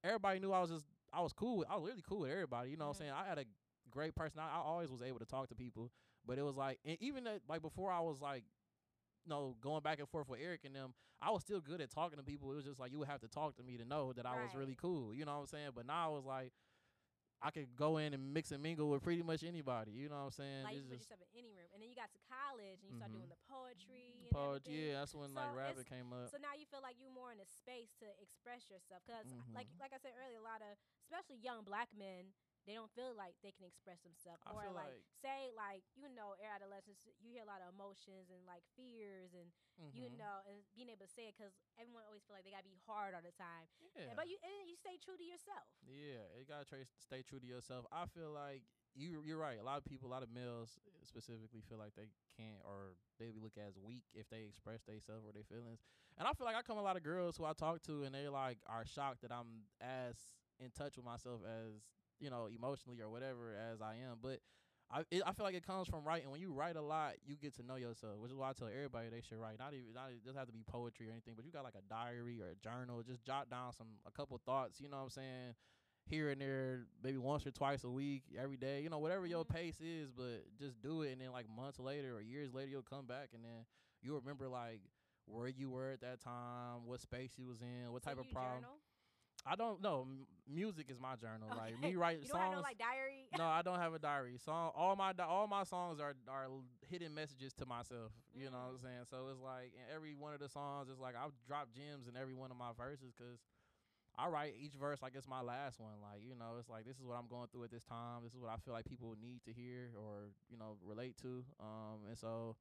[0.05, 1.59] everybody knew I was just I was cool.
[1.59, 2.71] With, I was really cool with everybody.
[2.71, 3.01] You know what Mhm.
[3.01, 3.13] I'm saying?
[3.13, 3.45] I had a
[3.93, 4.41] great person.
[4.41, 5.91] I always was able to talk to people.
[6.27, 8.45] But it was like, and even that, like before I was like.
[9.25, 11.95] You know, going back and forth with Eric and them, I was still good at
[11.95, 12.51] talking to people.
[12.51, 14.35] It was just like you would have to talk to me to know that I
[14.35, 15.15] was really cool.
[15.15, 15.71] You know what I'm saying?
[15.79, 16.51] But now I was like,
[17.39, 19.95] I could go in and mix and mingle with pretty much anybody.
[19.95, 20.63] You know what I'm saying?
[20.67, 22.91] Like you It's put yourself in any room, and then you got to college and
[22.91, 23.19] you started Mhm.
[23.23, 24.11] doing the poetry.
[24.27, 24.75] And poetry.
[24.75, 24.91] everything.
[24.91, 26.27] Yeah, that's when So like rapping came up.
[26.35, 29.71] So now you feel like you're more in a space to express yourself, because like
[29.71, 29.79] Mhm.
[29.79, 30.75] like I said earlier, a lot of
[31.07, 32.35] especially young black men
[32.67, 36.07] they don't feel like they can express themselves I or like, like- say like you
[36.13, 39.51] know air adolescence you hear a lot of emotions and like fears and
[39.95, 40.19] you Mhm.
[40.19, 42.79] know and being able to say it because everyone always feel like they gotta be
[42.87, 43.67] hard all the time
[43.99, 44.15] yeah.
[44.15, 47.47] but you and you stay true to yourself Yeah, you gotta try stay true to
[47.47, 47.87] yourself.
[47.91, 48.63] I feel like
[48.95, 49.59] you you're right.
[49.59, 53.33] A lot of people, a lot of males specifically, feel like they can't or they
[53.33, 55.81] look as weak if they express themselves or their feelings.
[56.19, 58.15] And I feel like I come a lot of girls who I talk to and
[58.15, 60.15] they like are shocked that I'm as
[60.61, 61.81] in touch with myself as
[62.21, 64.19] you know emotionally or whatever as I am.
[64.23, 64.41] But
[64.91, 66.31] I it, I feel like it comes from writing.
[66.31, 68.69] When you write a lot, you get to know yourself, which is why I tell
[68.69, 69.59] everybody they should write.
[69.59, 71.75] Not even not it doesn't have to be poetry or anything, but you got like
[71.77, 73.03] a diary or a journal.
[73.03, 74.81] Just jot down some a couple thoughts.
[74.81, 75.55] You know what I'm saying?
[76.07, 78.81] Here and there, maybe once or twice a week, every day.
[78.83, 79.49] You know whatever your Mhm.
[79.55, 81.13] pace is, but just do it.
[81.13, 83.65] And then like months later or years later, you'll come back and then
[84.03, 84.81] you'll remember like
[85.27, 88.29] where you were at that time, what space you was in, what So type of
[88.31, 88.63] problem.
[88.63, 88.79] journal?
[89.45, 90.07] I don't know.
[90.09, 91.49] M- music is my journal.
[91.57, 93.99] Like me writing you don't songs have no like diary no, I don't have a
[93.99, 94.37] diary.
[94.45, 96.47] Song all my di- all my songs are are
[96.89, 98.13] hidden messages to myself.
[98.35, 98.83] You know what I'm Mm.
[98.83, 99.05] saying?
[99.11, 102.17] So it's like in every one of the songs, it's like I've dropped gems in
[102.17, 103.41] every one of my verses because
[104.17, 105.99] I write each verse like it's my last one.
[106.03, 108.23] Like you know, it's like this is what I'm going through at this time.
[108.23, 111.45] This is what I feel like people need to hear or you know relate to.
[111.61, 112.57] Um, and so.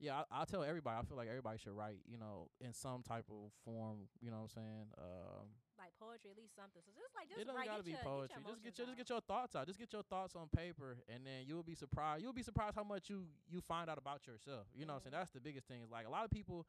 [0.00, 0.98] Yeah, I, I tell everybody.
[0.98, 4.08] I feel like everybody should write, you know, in some type of form.
[4.20, 4.86] You know what I'm saying?
[4.98, 5.46] Um,
[5.82, 7.98] like poetry at least something so just like just it doesn't write, gotta get be
[7.98, 8.38] your, poetry.
[8.38, 9.66] get just get your just get your thoughts out.
[9.66, 12.22] Just get your thoughts on paper, and then you'll be surprised.
[12.22, 14.66] You'll be surprised how much you you find out about yourself.
[14.74, 15.18] You know what I'm saying?
[15.18, 15.80] That's the biggest thing.
[15.82, 16.66] Is like a lot of people,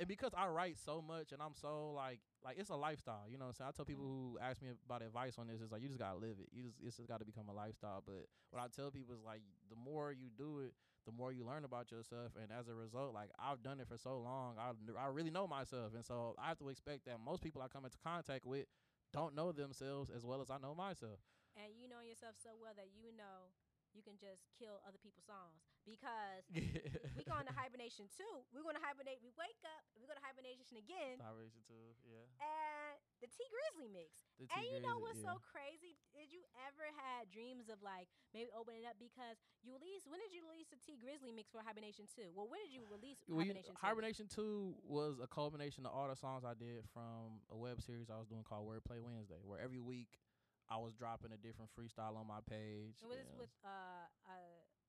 [0.00, 3.24] and because I write so much, and I'm so like like it's a lifestyle.
[3.28, 3.70] You know what I'm saying?
[3.72, 4.32] I tell people mm-hmm.
[4.32, 6.48] who ask me about advice on this, it's like you just gotta live it.
[6.52, 8.02] You just it's just got to become a lifestyle.
[8.04, 10.72] But what I tell people is like the more you do it,
[11.06, 13.96] the more you learn about yourself, and as a result, like I've done it for
[13.96, 17.42] so long, I I really know myself, and so I have to expect that most
[17.42, 18.66] people I come into contact with
[19.12, 21.18] don't know themselves as well as I know myself.
[21.56, 23.48] and you know yourself so well that you know
[23.96, 26.44] you can just kill other people's songs because
[27.16, 28.34] we go into hibernation too.
[28.52, 29.24] We're gonna hibernate.
[29.24, 29.82] We wake up.
[29.96, 32.28] We go to hibernation again, Vibration too, yeah.
[32.44, 32.85] and
[33.20, 34.28] the Tee Grizzley mix.
[34.52, 35.32] And you know what's yeah.
[35.32, 35.96] so crazy?
[36.12, 40.04] Did you ever had dreams of like maybe opening up because you released?
[40.04, 42.28] When did you release the Tee Grizzley mix for Hibernation Two?
[42.36, 43.80] Well, when did you release Well, Hibernation Two?
[43.80, 48.12] Hibernation Two was a culmination of all the songs I did from a web series
[48.12, 50.20] I was doing called Wordplay Wednesday, where every week
[50.68, 53.00] I was dropping a different freestyle on my page.
[53.00, 54.38] And was this with uh, a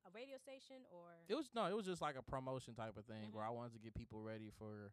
[0.07, 1.15] a radio station or?
[1.27, 3.49] It was no, it was just like a promotion type of thing where Mhm.
[3.49, 4.91] I wanted to get people ready for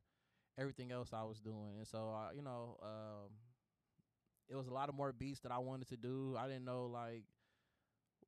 [0.58, 3.30] everything else I was doing, and so uh, you know, um,
[4.48, 6.36] it was a lot of more beats that I wanted to do.
[6.38, 7.24] I didn't know like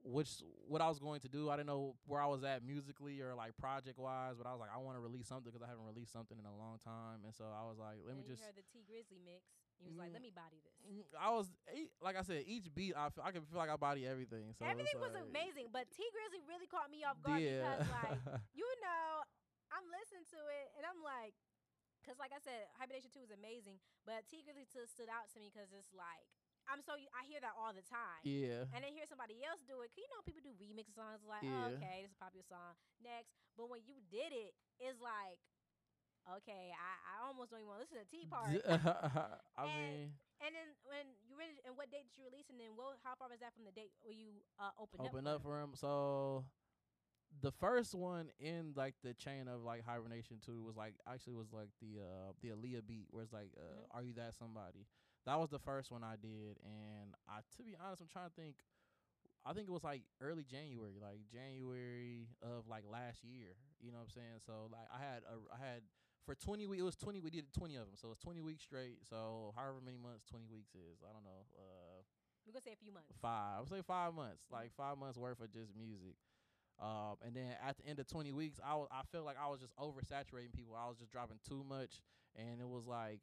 [0.06, 1.50] which what I was going to do.
[1.50, 4.60] I didn't know where I was at musically or like project wise, but I was
[4.60, 7.26] like, I want to release something because I haven't released something in a long time,
[7.26, 8.42] and so I was like, let and me you just.
[8.46, 9.42] heard the Tee Grizzley mix.
[9.76, 10.72] You was like, Mm, let me body this.
[10.88, 11.52] Mm, I was
[12.00, 14.56] like I said, each beat I feel, I can feel like I body everything.
[14.56, 17.60] So Everything was like- amazing, but Tee Grizzley really caught me off guard Yeah.
[17.76, 18.16] because like
[18.56, 19.20] you know,
[19.68, 21.36] I'm listening to it and I'm like,
[22.06, 25.42] because like I said, Hibernation Two was amazing, but Tee Grizzley t- stood out to
[25.42, 26.30] me because it's like
[26.70, 28.24] I'm so I hear that all the time.
[28.24, 28.64] yeah.
[28.74, 29.90] And then hear somebody else do it.
[29.90, 31.50] 'cause you know, people do remix songs like, Yeah.
[31.50, 32.74] oh, okay, this is a popular song.
[33.02, 35.40] Next, but when you did it, it's like,
[36.28, 36.90] okay, I,
[37.22, 38.62] I almost don't even want to listen to T part.
[39.56, 42.48] I And mean, and then when you re- and what date did you release?
[42.50, 45.16] And then what, how far was that from the date where you uh, opened up?
[45.16, 45.74] open up for him.
[45.74, 46.44] So
[47.42, 51.52] the first one in like the chain of like hibernation two was like actually was
[51.52, 53.86] like the uh the Aaliyah beat where it's like uh Mhm.
[53.96, 54.86] are you that somebody?
[55.26, 58.34] That was the first one I did and I to be honest I'm trying to
[58.34, 58.56] think
[59.44, 63.54] I think it was like early January, like January of like last year.
[63.80, 64.38] You know what I'm saying?
[64.46, 65.82] So like I had a I had
[66.24, 67.96] for 20 weeks it was 20 we did 20 of them.
[67.96, 69.04] So it's 20 weeks straight.
[69.08, 71.46] So however many months 20 weeks is, I don't know.
[71.54, 72.02] Uh
[72.46, 73.12] We're gonna say a few months.
[73.20, 73.56] five.
[73.56, 76.16] I would say five months, like five months worth of just music.
[76.80, 79.48] Um, and then at the end of 20 weeks, I was, I felt like I
[79.48, 80.76] was just oversaturating people.
[80.76, 82.02] I was just dropping too much,
[82.36, 83.20] and it was like,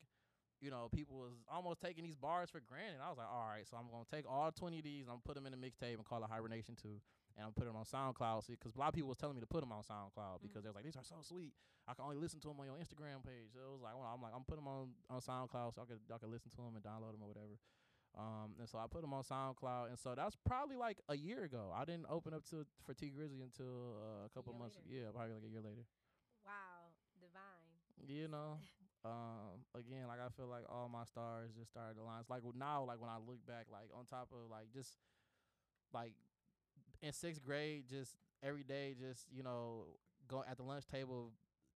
[0.60, 2.98] you know, people was almost taking these bars for granted.
[3.04, 5.22] I was like, all right, so I'm gonna take all 20 of these, and I'm
[5.22, 6.98] gonna put them in a mixtape and call it Hibernation Two,
[7.38, 8.48] and I'm put them on SoundCloud.
[8.48, 10.64] See, because a lot of people was telling me to put them on SoundCloud because
[10.64, 11.54] they was like, these are so sweet.
[11.86, 13.52] I can only listen to them on your Instagram page.
[13.52, 15.86] So it was like, well, I'm like, I'm putting them on on SoundCloud so I
[15.86, 17.60] could I could listen to them and download them or whatever.
[18.18, 21.44] Um, and so I put them on SoundCloud, and so that's probably like a year
[21.44, 21.74] ago.
[21.74, 24.78] I didn't open up to for Tee Grizzley until uh, a couple year months.
[24.78, 25.06] later.
[25.06, 25.86] Yeah, probably like a year later.
[26.46, 27.82] Wow, divine.
[28.06, 28.58] You know,
[29.06, 32.20] um, again, like I feel like all my stars just started to line.
[32.22, 34.98] It's like now, like when I look back, like on top of like just
[35.94, 36.14] like
[37.02, 39.86] in sixth grade, just every day, just you know,
[40.28, 41.32] go at the lunch table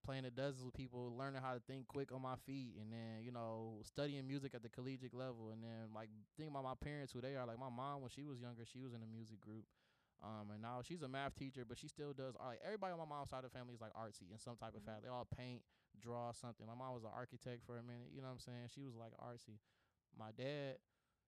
[0.08, 3.20] playing the dozens with people, learning how to think quick on my feet, and then
[3.28, 7.12] you know studying music at the collegiate level, and then like thinking about my parents
[7.12, 7.46] who they are.
[7.46, 9.66] Like my mom, when she was younger, she was in a music group,
[10.24, 12.34] um, and now she's a math teacher, but she still does.
[12.40, 14.74] Like everybody on my mom's side of the family is like artsy in some type
[14.76, 14.86] of Mhm.
[14.88, 15.04] fact.
[15.04, 15.62] They all paint,
[16.00, 16.66] draw something.
[16.66, 18.10] My mom was an architect for a minute.
[18.16, 18.70] You know what I'm saying?
[18.74, 19.60] She was like artsy.
[20.18, 20.80] My dad,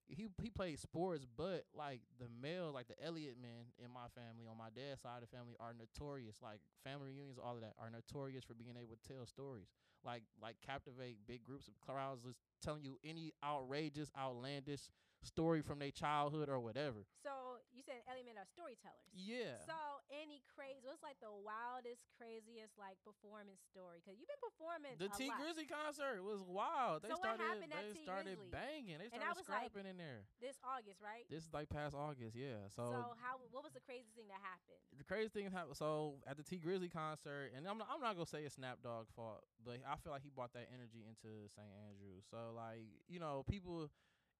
[0.08, 4.46] he he played sports, but like the male, like the Elliott men in my family,
[4.50, 6.36] on my dad's side of the family, are notorious.
[6.42, 9.68] Like family reunions, all of that are notorious for being able to tell stories,
[10.04, 14.90] like like captivate big groups of crowds, just telling you any outrageous, outlandish
[15.22, 17.04] story from their childhood or whatever.
[17.22, 19.12] So you said Element are storytellers.
[19.12, 19.60] Yeah.
[19.68, 19.76] So
[20.08, 20.88] any crazy?
[20.88, 24.00] What's like the wildest, craziest like performance story?
[24.00, 25.36] Because you've been performing the T lot.
[25.40, 27.04] Grizzly concert was wild.
[27.04, 28.52] They So what started happened at they T started Grizzly?
[28.56, 28.96] banging.
[29.00, 30.24] They started was like- scrapping in there.
[30.40, 31.28] this August, right?
[31.28, 32.68] This is like past August, yeah.
[32.72, 33.36] So so how?
[33.52, 34.80] What was the craziest thing that happened?
[34.96, 35.76] the craziest thing happened.
[35.76, 38.80] So at the Tee Grizzley concert, and I'm not, I'm not gonna say it's Snap
[38.82, 41.68] Dogg fault, but I feel like he brought that energy into St.
[41.88, 42.24] Andrews.
[42.30, 43.88] So like you know, people,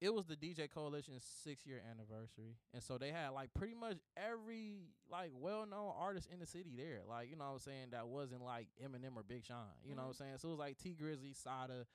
[0.01, 3.99] it was the DJ Coalition's six year anniversary, and so they had like pretty much
[4.17, 7.01] every like well known artist in the city there.
[7.07, 9.59] Like you know what I'm saying that wasn't like Eminem or Big Sean.
[9.85, 10.25] You know what I'm mm-hmm.
[10.25, 10.35] saying?
[10.39, 11.87] So it was like Tee Grizzley, Sada,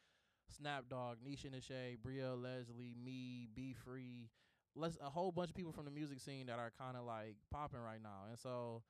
[0.55, 4.29] Snap Dogg, Nisha Nashay, Bria Leslie, me, Be Free.
[4.75, 7.37] Let's a whole bunch of people from the music scene that are kind of like
[7.51, 8.83] popping right now, and so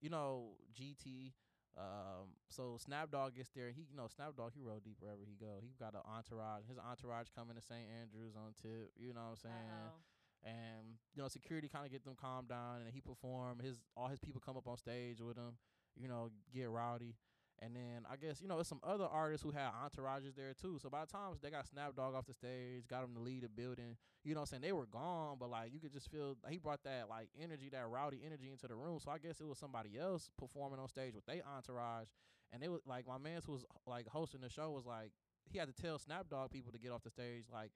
[0.00, 1.32] you know GT.
[1.76, 3.70] Um, so Snap Dogg gets there.
[3.74, 5.58] He, you know, Snap Dogg he roll deep wherever he go.
[5.60, 6.62] He got an entourage.
[6.68, 7.82] His entourage coming to St.
[8.00, 8.92] Andrews on tip.
[8.96, 9.70] You know what I'm saying?
[9.74, 10.48] Uh-oh.
[10.50, 14.08] and you know security kind of get them calmed down and he perform his all
[14.08, 15.56] his people come up on stage with him
[15.96, 17.14] you know get rowdy
[17.60, 20.78] and then i guess you know there's some other artists who had entourages there too
[20.82, 23.42] so by the time they got snap dogg off the stage got him to lead
[23.42, 26.10] the building you know what i'm saying they were gone but like you could just
[26.10, 29.40] feel he brought that like energy that rowdy energy into the room so i guess
[29.40, 32.08] it was somebody else performing on stage with their entourage
[32.52, 35.12] and they was like my man who was like hosting the show was like
[35.50, 37.70] he had to tell snap dogg people to get off the stage like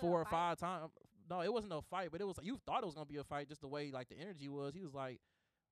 [0.00, 0.90] four or five times.
[1.28, 3.16] No, it wasn't no fight, but it was like you thought it was gonna be
[3.16, 4.74] a fight just the way like the energy was.
[4.74, 5.20] He was like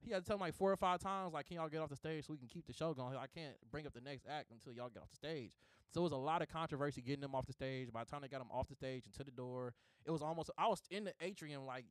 [0.04, 1.90] he had to tell him like four or five times, like, can y'all get off
[1.90, 3.16] the stage so we can keep the show going?
[3.16, 5.52] I can't bring up the next act until y'all get off the stage.
[5.92, 7.92] So it was a lot of controversy getting them off the stage.
[7.92, 9.74] By the time they got them off the stage and to the door,
[10.04, 11.84] it was almost I was in the atrium like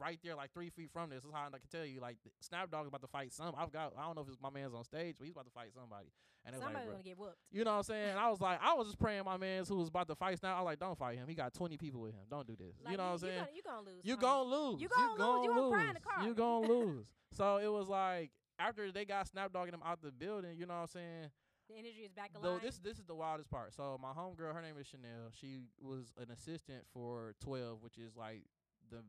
[0.00, 1.22] right there, like three feet from this.
[1.22, 3.54] This is how I can tell you, like Snap Dogg is about to fight some.
[3.58, 5.52] I've got I don't know if it's my man's on stage, but he's about to
[5.52, 6.08] fight somebody.
[6.46, 7.36] And it was Somebody like, gonna get whooped.
[7.50, 8.16] you know what I'm saying?
[8.16, 10.54] I was like, I was just praying my man's who was about to fight now.
[10.56, 11.26] I was like, don't fight him.
[11.28, 12.20] He got 20 people with him.
[12.30, 12.76] Don't do this.
[12.82, 13.42] Like, you know what I'm saying?
[13.54, 14.80] You gonna, you gonna lose.
[14.80, 15.18] You homie.
[15.18, 15.18] gonna lose.
[15.18, 15.44] You gonna lose.
[15.44, 16.24] You gonna cry in the car.
[16.26, 17.06] You gonna lose.
[17.32, 20.56] So it was like after they got snapdogging him out the building.
[20.56, 21.30] You know what I'm saying?
[21.68, 22.62] The energy is back Though alive.
[22.62, 23.74] this this is the wildest part.
[23.74, 25.28] So my homegirl, her name is Chanel.
[25.38, 28.44] She was an assistant for 12, which is like
[28.90, 29.02] the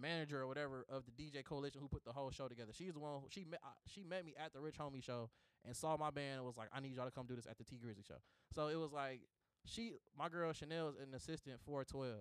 [0.00, 2.72] manager or whatever of the DJ coalition who put the whole show together.
[2.72, 5.30] She's the one who, she met uh, she met me at the Rich Homie show
[5.64, 7.58] and saw my band and was like, I need y'all to come do this at
[7.58, 8.18] the Tee Grizzley show.
[8.54, 9.20] So it was like
[9.66, 12.16] she my girl Chanel is an assistant for 12.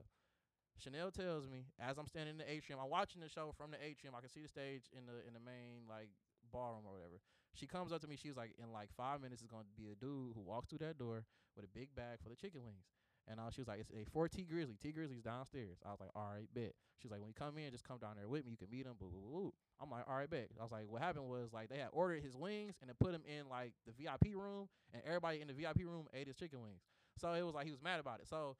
[0.79, 3.77] Chanel tells me as I'm standing in the atrium, I'm watching the show from the
[3.77, 4.15] atrium.
[4.17, 6.09] I can see the stage in the in the main like
[6.51, 7.21] ballroom or whatever.
[7.53, 8.17] She comes up to me.
[8.17, 10.97] She's like, in like five minutes, is gonna be a dude who walks through that
[10.97, 12.85] door with a big bag full of chicken wings.
[13.29, 14.79] And uh, she was like, it's a 4 Tee Grizzley.
[14.79, 15.77] Tee Grizzley's downstairs.
[15.85, 16.73] I was like, all right, bet.
[16.99, 18.51] She was like, when you come in, just come down there with me.
[18.51, 18.93] You can meet him.
[18.99, 19.53] Boo, boo, boo.
[19.81, 20.47] I'm like, all right, bet.
[20.59, 23.13] I was like, what happened was like they had ordered his wings and then put
[23.13, 26.61] him in like the VIP room, and everybody in the VIP room ate his chicken
[26.61, 26.83] wings.
[27.19, 28.27] So it was like he was mad about it.
[28.27, 28.55] So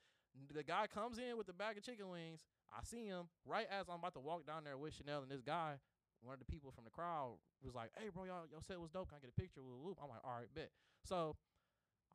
[0.53, 2.41] the guy comes in with the bag of chicken wings.
[2.73, 5.41] I see him right as I'm about to walk down there with Chanel and this
[5.41, 5.75] guy.
[6.21, 8.89] One of the people from the crowd was like, "Hey, bro, y'all, your set was
[8.89, 9.09] dope.
[9.09, 9.97] Can I get a picture?" Whoop, whoop.
[10.01, 10.71] I'm like, "All right, bet."
[11.03, 11.35] So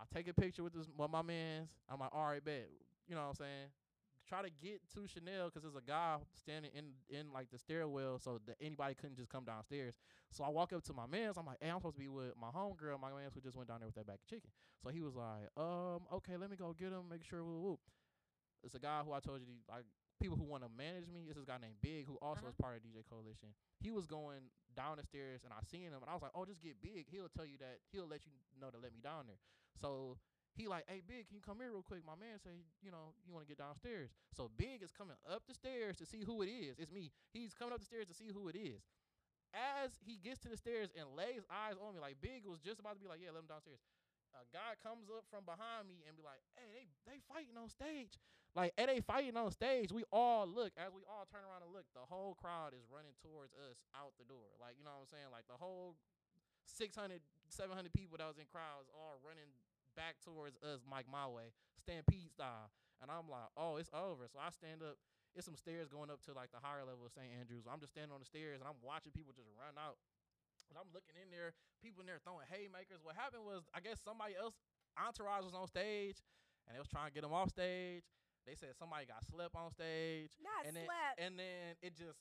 [0.01, 1.71] I take a picture with this with my man's.
[1.89, 2.69] I'm like, "All right, bet."
[3.09, 3.67] You know what I'm saying?
[4.29, 8.19] Try to get to Chanel because there's a guy standing in in like the stairwell,
[8.19, 9.95] so that anybody couldn't just come downstairs.
[10.31, 11.39] So I walk up to my man's.
[11.39, 13.69] I'm like, "Hey, I'm supposed to be with my homegirl, my man's who just went
[13.69, 14.51] down there with that bag of chicken."
[14.83, 17.09] So he was like, "Um, okay, let me go get him.
[17.09, 17.81] Make sure." Whoop, whoop.
[18.63, 19.85] It's a guy who I told you, like
[20.19, 21.27] people who want to manage me.
[21.29, 22.49] It's this guy named Big, who also Uh-huh.
[22.51, 23.55] is part of DJ Coalition.
[23.81, 26.45] He was going down the stairs, and I seen him, and I was like, "Oh,
[26.45, 27.09] just get Big.
[27.09, 27.81] He'll tell you that.
[27.93, 29.39] He'll let you know to let me down there."
[29.81, 30.19] So
[30.55, 33.15] he like, "Hey, Big, can you come here real quick?" My man say, "You know,
[33.25, 36.43] you want to get downstairs." So Big is coming up the stairs to see who
[36.43, 36.79] it is.
[36.79, 37.13] It's me.
[37.33, 38.83] He's coming up the stairs to see who it is.
[39.55, 42.81] As he gets to the stairs and lays eyes on me, like Big was just
[42.81, 43.81] about to be like, "Yeah, let him downstairs."
[44.35, 47.69] A guy comes up from behind me and be like, "Hey, they they fighting on
[47.71, 48.19] stage."
[48.57, 49.93] Like, hey, they fighting on stage.
[49.93, 51.87] We all look as we all turn around and look.
[51.93, 54.57] The whole crowd is running towards us out the door.
[54.59, 55.31] Like, you know what I'm saying?
[55.31, 55.95] Like the whole
[56.65, 59.53] 600, 700 people that was in crowds all running
[59.95, 62.73] back towards us, like my way, stampede style.
[62.99, 64.27] And I'm like, oh, it's over.
[64.27, 64.99] So I stand up.
[65.37, 67.31] It's some stairs going up to like the higher level of St.
[67.31, 67.69] Andrews.
[67.69, 70.01] I'm just standing on the stairs and I'm watching people just run out.
[70.67, 73.01] And I'm looking in there, people in there throwing haymakers.
[73.01, 74.59] What happened was, I guess somebody else
[74.99, 76.21] entourage was on stage,
[76.67, 78.05] and they was trying to get them off stage.
[78.49, 80.89] They said somebody got slept on stage, Not and then
[81.21, 82.17] and then it just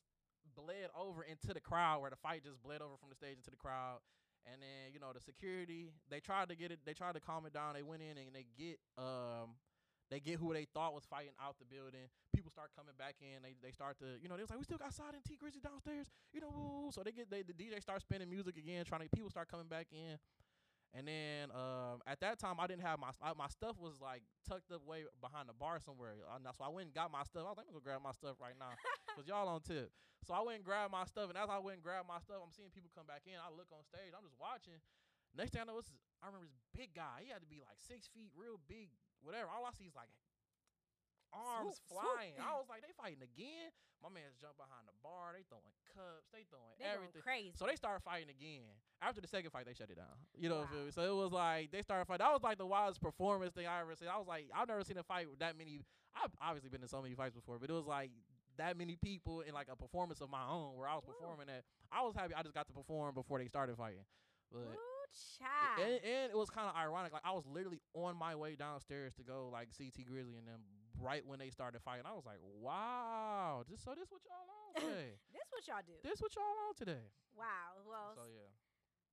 [0.51, 3.51] bled over into the crowd, where the fight just bled over from the stage into
[3.51, 4.03] the crowd.
[4.43, 7.45] And then you know the security, they tried to get it, they tried to calm
[7.45, 7.75] it down.
[7.75, 9.55] They went in and they get um
[10.09, 12.07] they get who they thought was fighting out the building.
[12.35, 13.43] People start coming back in.
[13.43, 15.39] They they start to you know they was like we still got Side and Tee
[15.39, 16.07] Grizzley downstairs.
[16.31, 18.83] You know, woo, woo, woo." so they get they, the DJ start spinning music again,
[18.83, 20.19] trying to people start coming back in.
[20.95, 24.23] And then um, at that time, I didn't have my I- my stuff was like
[24.47, 26.15] tucked up way behind the bar somewhere.
[26.25, 27.43] Uh, now, so I went and got my stuff.
[27.45, 28.71] I was like, I'm gonna go grab my stuff right now
[29.11, 29.91] because y'all on tip.
[30.25, 32.41] So I went and grabbed my stuff, and as I went and grabbed my stuff,
[32.41, 33.37] I'm seeing people come back in.
[33.37, 34.11] I look on stage.
[34.15, 34.79] I'm just watching.
[35.35, 35.91] Next thing I know, it's
[36.23, 37.21] I remember this big guy.
[37.21, 38.89] He had to be like six feet, real big,
[39.21, 39.53] whatever.
[39.53, 40.09] All I see is like
[41.33, 42.01] arms Swoop, swoop.
[42.15, 42.35] flying.
[42.39, 43.71] I was like, they fighting again.
[44.03, 45.33] My man's jump behind the bar.
[45.33, 46.29] They throwing cups.
[46.29, 47.21] They throwing They everything.
[47.25, 47.57] crazy.
[47.57, 48.69] So they started fighting again.
[49.01, 50.13] After the second fight, they shut it down.
[50.37, 50.93] You know, Wow.
[50.93, 52.21] so it was like they started fighting.
[52.25, 54.07] That was like the wildest performance thing I ever seen.
[54.07, 55.81] I was like, I've never seen a fight with that many.
[56.13, 58.11] I've obviously been in so many fights before, but it was like
[58.57, 61.13] that many people in like a performance of my own where I was Woo.
[61.13, 61.63] performing at.
[61.91, 64.05] I was happy I just got to perform before they started fighting.
[64.51, 65.81] But Ooh, child.
[65.81, 67.13] and, and it was kind of ironic.
[67.13, 70.47] Like I was literally on my way downstairs to go like see Tee Grizzley and
[70.47, 70.61] them
[71.01, 72.05] right when they started fighting.
[72.05, 75.17] I was like, wow, this so this what y'all on today?
[75.33, 75.97] this what y'all do.
[76.03, 77.05] this what y'all on today?
[77.37, 77.81] Wow.
[77.85, 78.49] Well, So yeah.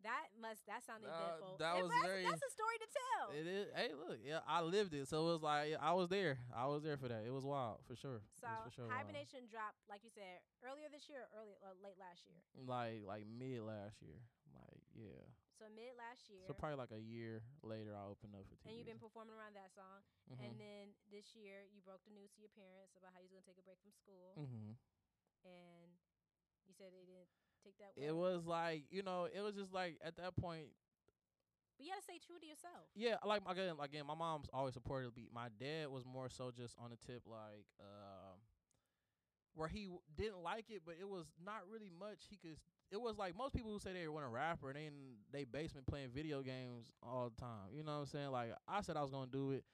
[0.05, 1.57] that must that sounded Uh, eventful.
[1.61, 3.24] that And was that's, very- That's a story to tell.
[3.37, 3.66] It is.
[3.74, 6.39] Hey, look, yeah, I lived it, so it was like yeah, I was there.
[6.55, 7.24] I was there for that.
[7.26, 8.20] It was wild for sure.
[8.41, 8.97] so for sure wild.
[9.01, 12.37] hibernation dropped, like you said, earlier this year, or early or late last year.
[12.64, 14.18] like like mid last year,
[14.57, 15.24] like yeah.
[15.55, 16.42] So mid last year.
[16.50, 18.66] So probably like a year later, I opened up for TV.
[18.66, 20.02] and you've been performing around that song.
[20.26, 20.42] mm-hmm.
[20.42, 20.84] And then
[21.14, 23.62] this year, you broke the news to your parents about how you was gonna take
[23.62, 24.74] a break from school, mm-hmm.
[25.46, 25.88] and
[26.66, 27.30] you said they didn't
[27.62, 27.94] take that.
[27.94, 30.74] It was like you know, it was just like at that point,
[31.78, 32.90] but you gotta stay true to yourself.
[32.98, 33.22] yeah.
[33.22, 35.30] Like again, again, my mom's always supported me.
[35.30, 38.42] My dad was more so just on the tip, like um,
[39.55, 42.59] where he w- didn't like it, but it was not really much he could.
[42.91, 44.93] It was like most people who say they want a rapper and they in
[45.32, 47.72] they basement playing video games all the time.
[47.72, 48.30] You know what I'm saying?
[48.30, 49.64] Like I said I was gonna do it.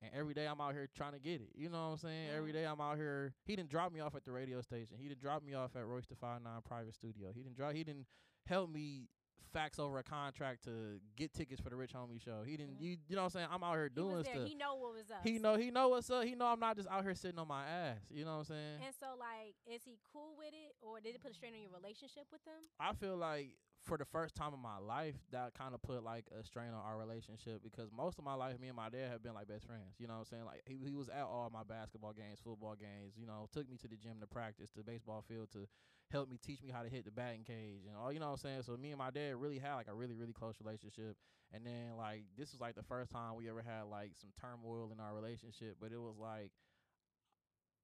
[0.00, 1.50] And every day I'm out here trying to get it.
[1.56, 2.30] You know what I'm saying?
[2.30, 2.54] Every Mhm.
[2.54, 3.34] day I'm out here.
[3.44, 4.96] He didn't drop me off at the radio station.
[4.96, 7.32] He didn't drop me off at Royce Five Nine private studio.
[7.32, 7.72] He didn't drop.
[7.72, 8.06] He didn't
[8.46, 9.08] help me
[9.52, 12.42] fax over a contract to get tickets for the Rich Homie show.
[12.44, 12.78] He didn't.
[12.78, 12.80] Mhm.
[12.82, 13.48] You you know what I'm saying?
[13.50, 14.34] I'm out here doing there.
[14.34, 14.48] stuff.
[14.48, 15.20] He know what was up.
[15.24, 16.24] He know he know what's up.
[16.24, 17.98] He know I'm not just out here sitting on my ass.
[18.10, 18.80] You know what I'm saying?
[18.86, 21.60] And so, like, is he cool with it, or did it put a strain on
[21.60, 22.62] your relationship with him?
[22.78, 26.26] I feel like for the first time in my life, that kind of put like
[26.38, 29.22] a strain on our relationship because most of my life, me and my dad have
[29.22, 29.94] been like best friends.
[29.98, 30.44] You know what I'm saying?
[30.44, 33.14] Like he, he was at all my basketball games, football games.
[33.16, 35.68] You know, took me to the gym to practice, to baseball field to
[36.10, 38.12] help me teach me how to hit the batting cage and all.
[38.12, 38.62] You know what I'm saying?
[38.62, 41.16] So me and my dad really had like a really really close relationship.
[41.52, 44.90] And then like this was like the first time we ever had like some turmoil
[44.92, 46.50] in our relationship, but it was like.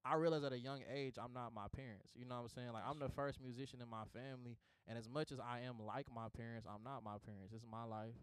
[0.04, 2.12] I realized at a young age I'm not my parents.
[2.14, 2.72] You know what I'm saying?
[2.72, 6.06] Like I'm the first musician in my family and as much as I am like
[6.14, 7.52] my parents, I'm not my parents.
[7.52, 8.16] This is my life.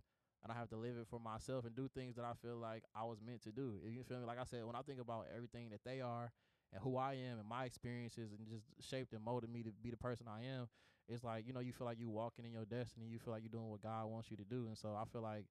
[0.44, 2.84] And I have to live it for myself and do things that I feel like
[2.96, 3.78] I was meant to do.
[3.86, 4.26] You feel me?
[4.26, 6.32] Like I said, when I think about everything that they are
[6.74, 9.90] and who I am and my experiences and just shaped and molded me to be
[9.90, 10.68] the person I am,
[11.08, 13.08] it's like, you know, you feel like you're walking in your destiny.
[13.08, 14.68] You feel like you're doing what God wants you to do.
[14.68, 15.46] And so I feel like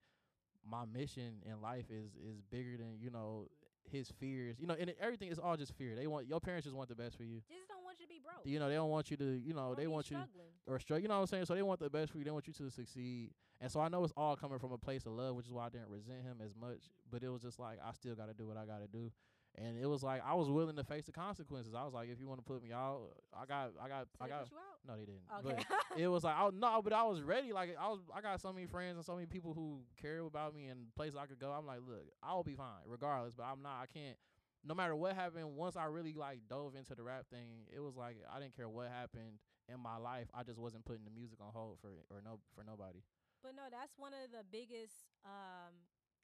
[0.69, 3.49] my mission in life is is bigger than, you know,
[3.91, 4.57] his fears.
[4.59, 5.97] You know, and everything is all just fear.
[5.97, 7.41] They want your parents just want the best for you.
[7.49, 8.45] They just don't want you to be broke.
[8.45, 10.19] You know, they don't want you to, you know, they want you
[10.67, 11.03] or straight.
[11.03, 11.47] You know what I'm saying?
[11.47, 12.25] So they want the best for you.
[12.25, 13.31] They want you to succeed.
[13.61, 15.67] And so I know it's all coming from a place of love, which is why
[15.67, 16.89] I didn't resent him as much.
[17.11, 19.11] But it was just like I still got to do what I got to do.
[19.59, 21.75] And it was like I was willing to face the consequences.
[21.75, 23.01] I was like, if you want to put me out,
[23.35, 24.43] I got, I got, Did I they got.
[24.45, 24.79] put you out?
[24.87, 25.27] No, they didn't.
[25.45, 25.65] Okay.
[25.91, 27.53] But it was like, I no, but I was ready.
[27.53, 30.55] Like I was, I got so many friends and so many people who care about
[30.55, 31.51] me and places I could go.
[31.51, 33.35] I'm like, look, I'll be fine regardless.
[33.35, 33.83] But I'm not.
[33.83, 34.17] I can't.
[34.63, 37.97] No matter what happened, once I really like dove into the rap thing, it was
[37.97, 40.29] like I didn't care what happened in my life.
[40.35, 43.01] I just wasn't putting the music on hold for or no for nobody.
[43.43, 45.73] But no, that's one of the biggest um,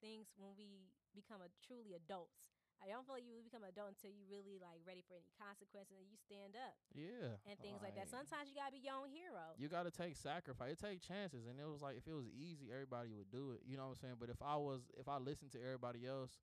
[0.01, 2.56] things when we become a truly adults.
[2.83, 5.29] I don't feel like you become an adult until you really like ready for any
[5.35, 7.41] consequences and you stand up Yeah.
[7.49, 8.07] and things like that.
[8.07, 9.53] Sometimes you gotta be your own hero.
[9.57, 10.77] You gotta take sacrifice.
[10.77, 13.65] It take chances, and it was like if it was easy, everybody would do it.
[13.65, 14.17] You know what I'm saying?
[14.21, 16.37] But if I was, if I listened to everybody else,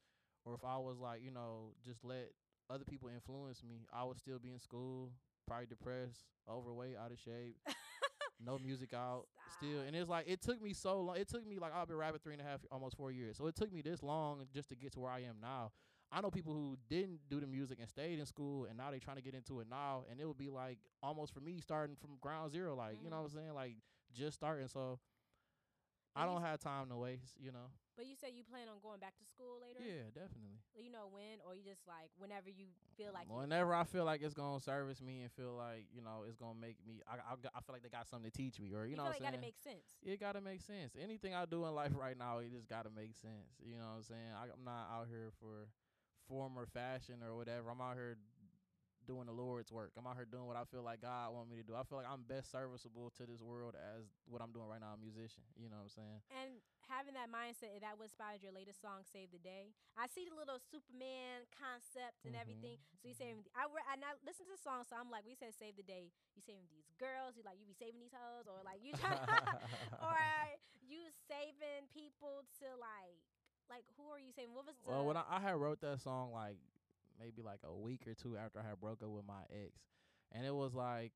[0.44, 2.34] or if I was like, you know, just let
[2.68, 5.12] other people influence me, I would still be in school,
[5.46, 7.56] probably depressed, overweight, out of shape,
[8.44, 9.26] no music out,
[9.56, 9.80] still.
[9.86, 11.16] And it's like it took me so long.
[11.16, 13.36] It took me like I've been rapping three and a half, almost four years.
[13.38, 15.70] So it took me this long just to get to where I am now.
[16.14, 19.00] I know people who didn't do the music and stayed in school, and now they're
[19.00, 21.96] trying to get into it now, and it would be like almost for me starting
[21.96, 23.38] from ground zero, like you know what I'm mm-hmm.
[23.38, 23.74] saying, like
[24.14, 25.00] just starting, so
[26.14, 27.34] But I don't have time to waste.
[27.40, 27.66] You know.
[27.96, 29.78] But you said you plan on going back to school later.
[29.78, 30.58] Yeah, definitely.
[30.74, 32.66] You know when, or you just like whenever you
[32.98, 33.30] feel like.
[33.30, 36.58] Whenever I feel like it's gonna service me and feel like you know it's gonna
[36.58, 38.94] make me, I I, I feel like they got something to teach me, or you,
[38.94, 39.34] you know what I'm saying?
[39.34, 39.86] It gotta make sense.
[40.02, 40.94] it gotta make sense.
[40.94, 43.58] Anything I do in life right now, it just gotta make sense.
[43.62, 44.30] You know what I'm saying?
[44.34, 45.70] I, I'm not out here for
[46.28, 47.70] form or fashion or whatever.
[47.70, 48.16] I'm out here
[49.06, 49.92] doing the Lord's work.
[49.98, 51.76] I'm out here doing what I feel like God want me to do.
[51.76, 54.96] I feel like I'm best serviceable to this world as what I'm doing right now,
[54.96, 55.44] a musician.
[55.60, 56.20] You know what I'm saying?
[56.32, 56.58] And
[56.88, 60.32] having that mindset, that what inspired your latest song, "Save the Day." I see the
[60.34, 62.80] little Superman concept and Mhm, everything.
[63.00, 63.44] So you saving?
[63.54, 65.84] I re- and I listen to the song, so I'm like, we said "Save the
[65.84, 67.36] Day." You saving these girls?
[67.36, 69.16] You like you be saving these hoes, or like you try,
[70.00, 70.16] or
[70.80, 73.20] you saving people to like,
[73.70, 74.54] like who are you saving?
[74.54, 74.90] What was the?
[74.90, 76.56] Well, when I, I had wrote that song like
[77.20, 79.72] maybe like a week or two after I had broke up with my ex,
[80.32, 81.12] and it was like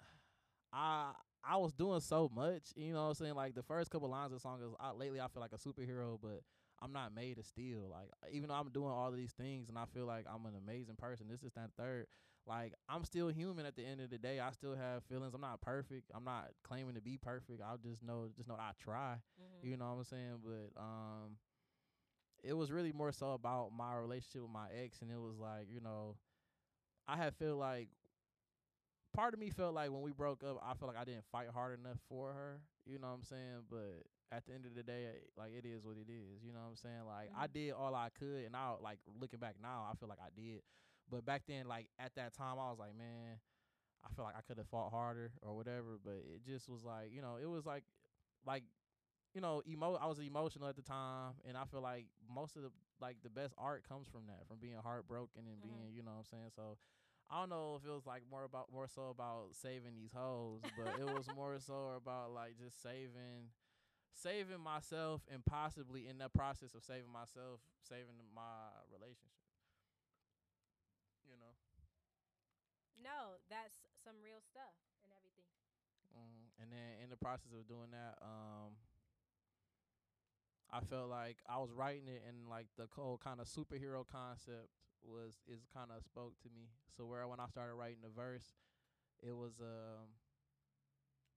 [0.72, 1.12] I
[1.44, 3.34] I was doing so much, you know what I'm saying?
[3.34, 5.58] Like the first couple lines of the song is I, lately I feel like a
[5.58, 6.42] superhero, but
[6.82, 7.88] I'm not made of steel.
[7.90, 10.54] Like even though I'm doing all of these things and I feel like I'm an
[10.56, 12.06] amazing person, this is that third.
[12.48, 14.40] Like I'm still human at the end of the day.
[14.40, 15.34] I still have feelings.
[15.34, 16.10] I'm not perfect.
[16.14, 17.60] I'm not claiming to be perfect.
[17.62, 19.16] I just know just know I try.
[19.40, 19.68] Mhm.
[19.68, 20.38] You know what I'm saying?
[20.44, 21.36] But um
[22.42, 25.68] it was really more so about my relationship with my ex and it was like,
[25.70, 26.16] you know,
[27.08, 27.88] I had feel like
[29.14, 31.48] part of me felt like when we broke up, I felt like I didn't fight
[31.52, 32.60] hard enough for her.
[32.86, 33.64] You know what I'm saying?
[33.70, 35.06] But at the end of the day,
[35.36, 36.42] like it is what it is.
[36.44, 37.04] You know what I'm saying?
[37.06, 37.52] Like I Mhm.
[37.52, 40.62] did all I could and now like looking back now, I feel like I did.
[41.08, 43.38] But back then, like at that time I was like, man,
[44.04, 45.98] I feel like I could have fought harder or whatever.
[46.02, 47.84] But it just was like, you know, it was like
[48.46, 48.64] like
[49.36, 52.62] you know, emo I was emotional at the time and I feel like most of
[52.64, 55.62] the like the best art comes from that, from being heartbroken and Mhm.
[55.62, 56.50] being, you know what I'm saying?
[56.56, 56.78] So
[57.30, 60.62] I don't know if it was like more about more so about saving these hoes,
[60.76, 63.52] but it was more so about like just saving
[64.14, 69.44] saving myself and possibly in that process of saving myself, saving my relationship.
[71.28, 71.54] You know.
[72.96, 74.74] No, that's some real stuff
[75.04, 75.50] and everything.
[76.16, 78.76] Mm, and then in the process of doing that, um,
[80.72, 84.68] I felt like I was writing it, and like the whole kind of superhero concept
[85.02, 86.68] was is kind of spoke to me.
[86.96, 88.54] So where when I started writing the verse,
[89.22, 90.08] it was um,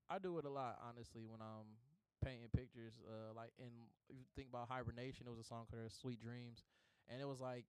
[0.10, 1.78] I do it a lot honestly when I'm
[2.24, 2.94] painting pictures.
[3.06, 3.72] Uh, like in
[4.10, 6.64] you think about hibernation, it was a song called "Sweet Dreams,"
[7.08, 7.66] and it was like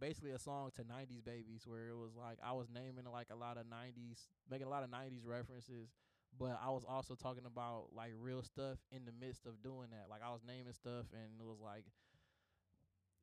[0.00, 3.36] basically a song to 90s babies where it was like I was naming like a
[3.36, 5.90] lot of 90s making a lot of 90s references
[6.38, 10.06] but I was also talking about like real stuff in the midst of doing that
[10.10, 11.84] like I was naming stuff and it was like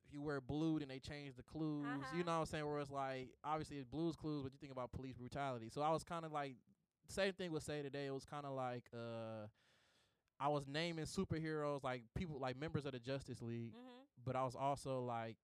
[0.07, 2.17] if you wear blue then they change the clues Uh-huh.
[2.17, 4.71] you know what I'm saying where it's like obviously it's blues clues but you think
[4.71, 6.55] about police brutality so I was kind of like
[7.07, 9.47] same thing with say today it was kind of like uh
[10.39, 14.23] I was naming superheroes like people like members of the Justice League Mm-hmm.
[14.25, 15.37] but I was also like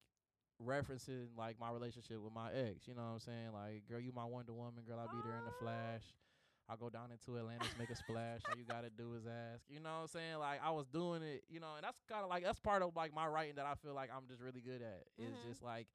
[0.66, 2.88] referencing like my relationship with my ex.
[2.88, 3.50] You know what I'm saying?
[3.54, 4.84] Like, girl, you my Wonder Woman.
[4.88, 6.02] Girl, I'll be there in the Flash.
[6.70, 8.42] I'll go down into Atlantis, make a splash.
[8.50, 9.64] All you gotta do is ask.
[9.72, 10.38] You know what I'm saying?
[10.40, 12.96] Like I was doing it, you know, and that's kind of like that's part of
[12.96, 15.08] like my writing that I feel like I'm just really good at.
[15.18, 15.48] Is Mhm.
[15.48, 15.88] just like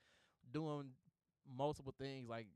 [0.51, 0.97] doing
[1.45, 2.49] multiple things, like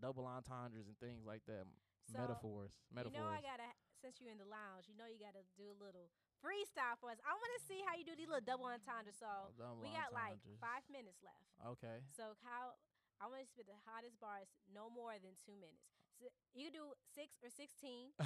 [0.00, 1.64] double entendres and things like that.
[2.12, 3.16] So, metaphors, metaphors.
[3.16, 5.78] You know, I gotta since you're in the lounge, you know, you gotta do a
[5.80, 6.12] little
[6.44, 7.16] freestyle for us.
[7.24, 9.16] I want to see how you do these little double entendres.
[9.16, 11.48] So Double we got like five minutes left.
[11.80, 12.04] Okay.
[12.12, 12.76] So how
[13.22, 15.88] I want to spit the hottest bars no more than two minutes.
[16.20, 18.14] So you do six or sixteen.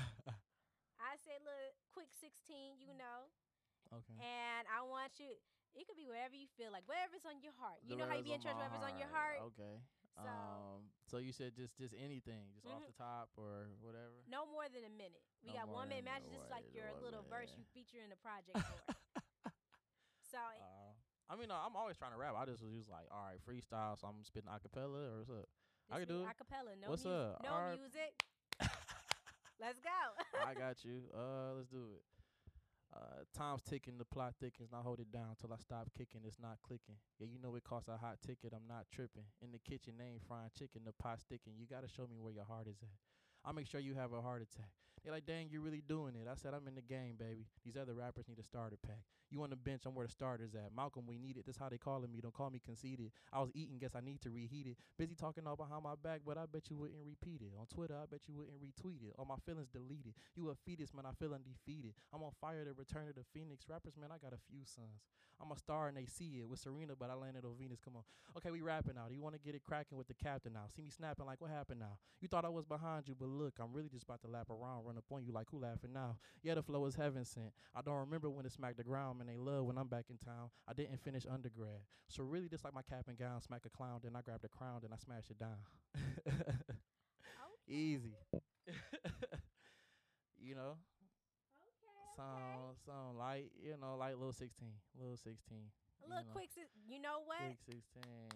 [0.98, 2.76] I say little quick sixteen.
[2.82, 3.30] You know,
[3.92, 4.16] okay.
[4.20, 5.32] and I want you.
[5.76, 7.78] It could be wherever you feel like, whatever's on your heart.
[7.86, 9.38] You The know how you be in church, whatever's on your heart.
[9.54, 9.76] Okay.
[10.18, 10.90] So- um.
[11.06, 12.90] So you said just just anything, just off Mhm.
[12.92, 14.20] the top or whatever.
[14.28, 15.22] No more than a minute.
[15.40, 16.04] We No got one minute.
[16.04, 18.92] Imagine this is like your little verse you feature in the project for.
[20.32, 20.92] so Uh,
[21.30, 22.34] I mean, uh, I'm always trying to rap.
[22.36, 23.96] I just was just like, all right, freestyle.
[24.00, 25.48] So I'm spitting acapella or what's up?
[25.90, 26.26] I can do it.
[26.28, 26.76] acapella.
[26.80, 27.20] No What's music.
[27.20, 27.42] up?
[27.42, 28.12] No music.
[29.60, 29.98] Let's go.
[30.46, 31.02] I got you.
[31.12, 32.02] Uh, let's do it.
[32.94, 34.68] Uh, time's ticking, the plot thickens.
[34.72, 36.20] Now hold it down till I stop kicking.
[36.24, 36.94] It's not clicking.
[37.18, 38.52] Yeah, you know it costs a hot ticket.
[38.54, 39.24] I'm not tripping.
[39.42, 40.82] In the kitchen, they ain't frying chicken.
[40.86, 41.54] The pot sticking.
[41.58, 42.96] You gotta show me where your heart is at.
[43.44, 44.70] I'll make sure you have a heart attack.
[45.04, 46.28] They like, dang, you're really doing it.
[46.30, 47.46] I said, I'm in the game, baby.
[47.64, 49.02] These other rappers need a starter pack.
[49.30, 50.74] You on the bench, I'm where the starters at.
[50.74, 51.44] Malcolm, we need it.
[51.44, 52.20] That's how they calling me.
[52.20, 53.12] Don't call me conceited.
[53.32, 54.76] I was eating, guess I need to reheat it.
[54.96, 57.52] Busy talking all behind my back, but I bet you wouldn't repeat it.
[57.58, 59.14] On Twitter, I bet you wouldn't retweet it.
[59.18, 60.14] All my feelings deleted.
[60.34, 61.92] You a fetus, man, I feel undefeated.
[62.12, 63.66] I'm on fire to return to the Phoenix.
[63.68, 65.04] Rappers, man, I got a few sons.
[65.40, 67.78] I'm a star and they see it with Serena, but I landed on Venus.
[67.78, 68.02] Come on.
[68.36, 69.06] Okay, we rapping now.
[69.08, 70.66] Do you want to get it cracking with the captain now?
[70.74, 71.98] See me snapping like, what happened now?
[72.20, 74.84] You thought I was behind you, but look, I'm really just about to lap around.
[74.88, 76.16] Run up on you like who laughing now.
[76.42, 77.52] Yeah, the flow is heaven sent.
[77.74, 79.26] I don't remember when it smacked the ground, man.
[79.28, 80.50] They love when I'm back in town.
[80.66, 84.00] I didn't finish undergrad, so really just like my cap and gown, smack a clown,
[84.02, 85.58] then I grab the crown, then I smash it down.
[87.68, 88.14] Easy.
[90.40, 90.76] you know,
[91.68, 92.16] Okay.
[92.16, 95.70] sound sound like, You know, like little sixteen, little sixteen.
[96.04, 96.32] A little know.
[96.32, 96.50] quick.
[96.88, 97.38] You know what?
[97.44, 98.30] Quick sixteen.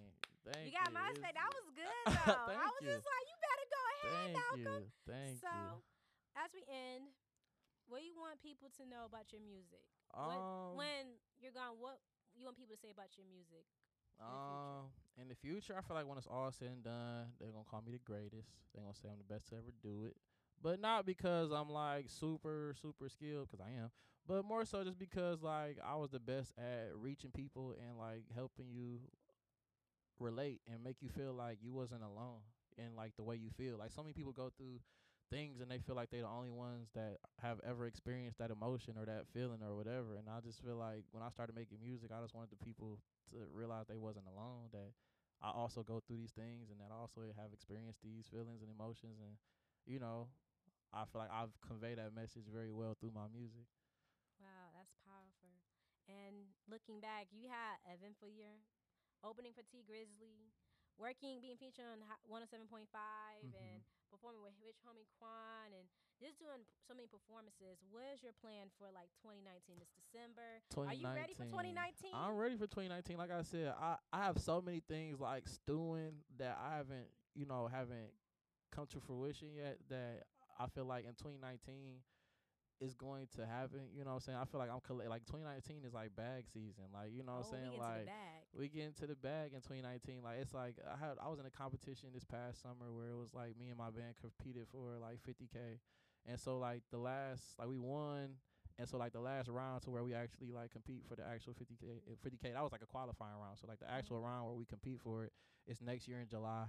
[0.44, 0.94] Thank you got you.
[0.94, 1.34] my space.
[1.34, 2.53] That was good though.
[2.53, 2.88] I was you.
[2.92, 4.82] just like, you better go ahead, Thank Malcolm.
[4.82, 4.90] you.
[5.07, 5.91] Thank so, you.
[6.37, 7.12] As we end,
[7.89, 9.85] what do you want people to know about your music?
[10.14, 10.41] Um, what,
[10.76, 11.03] when
[11.41, 11.99] you're gone, what
[12.37, 13.64] you want people to say about your music?
[14.18, 14.28] the future?
[14.28, 14.83] um,
[15.20, 17.83] in the future, I feel like when it's all said and done, they're gonna call
[17.83, 18.49] me the greatest.
[18.72, 20.16] They're gonna say I'm the best to ever do it,
[20.62, 23.91] but not because I'm like super super skilled, 'cause I am,
[24.26, 28.24] but more so just because like I was the best at reaching people and like
[28.35, 29.01] helping you
[30.18, 32.41] relate and make you feel like you wasn't alone
[32.78, 33.76] in like the way you feel.
[33.76, 34.78] Like so many people go through
[35.31, 38.95] things and they feel like they're the only ones that have ever experienced that emotion
[38.99, 40.16] or that feeling or whatever.
[40.16, 42.99] And I just feel like when I started making music, I just wanted the people
[43.31, 44.68] to realize they wasn't alone.
[44.73, 44.93] That
[45.43, 48.70] I also go through these things and that I also have experienced these feelings and
[48.70, 49.18] emotions.
[49.20, 49.37] And
[49.87, 50.29] you know,
[50.93, 53.66] I feel like I've conveyed that message very well through my music.
[54.41, 55.61] Wow, that's powerful.
[56.09, 58.61] And looking back, you had an eventful year,
[59.23, 60.51] opening for Tee Grizzley,
[60.99, 63.55] working, being featured on Ho- 107.5, Mhm.
[63.57, 65.88] and performing with Rich Homie Quan, and
[66.20, 67.82] just doing p- so many performances.
[67.90, 69.80] What is your plan for like 2019?
[69.80, 70.62] It's December.
[70.76, 72.11] Are you ready for 2019?
[72.14, 73.16] I'm ready for 2019.
[73.16, 77.47] Like I said, I I have so many things like stewing that I haven't, you
[77.47, 78.12] know, haven't
[78.70, 79.78] come to fruition yet.
[79.88, 80.26] That
[80.59, 82.03] I feel like in 2019
[82.80, 83.88] is going to happen.
[83.93, 84.38] You know what I'm saying?
[84.38, 86.84] I feel like I'm colle- like 2019 is like bag season.
[86.93, 87.70] Like you know what oh, I'm saying?
[87.70, 88.07] get to Like.
[88.57, 90.20] We get into the bag in 2019.
[90.22, 93.16] Like it's like I had I was in a competition this past summer where it
[93.16, 95.80] was like me and my band competed for like 50k,
[96.26, 98.36] and so like the last like we won,
[98.78, 101.55] and so like the last round to where we actually like compete for the actual
[101.55, 103.59] 50k 50k that was like a qualifying round.
[103.59, 104.26] So like the actual mm-hmm.
[104.26, 105.32] round where we compete for it
[105.66, 106.66] is next year in July.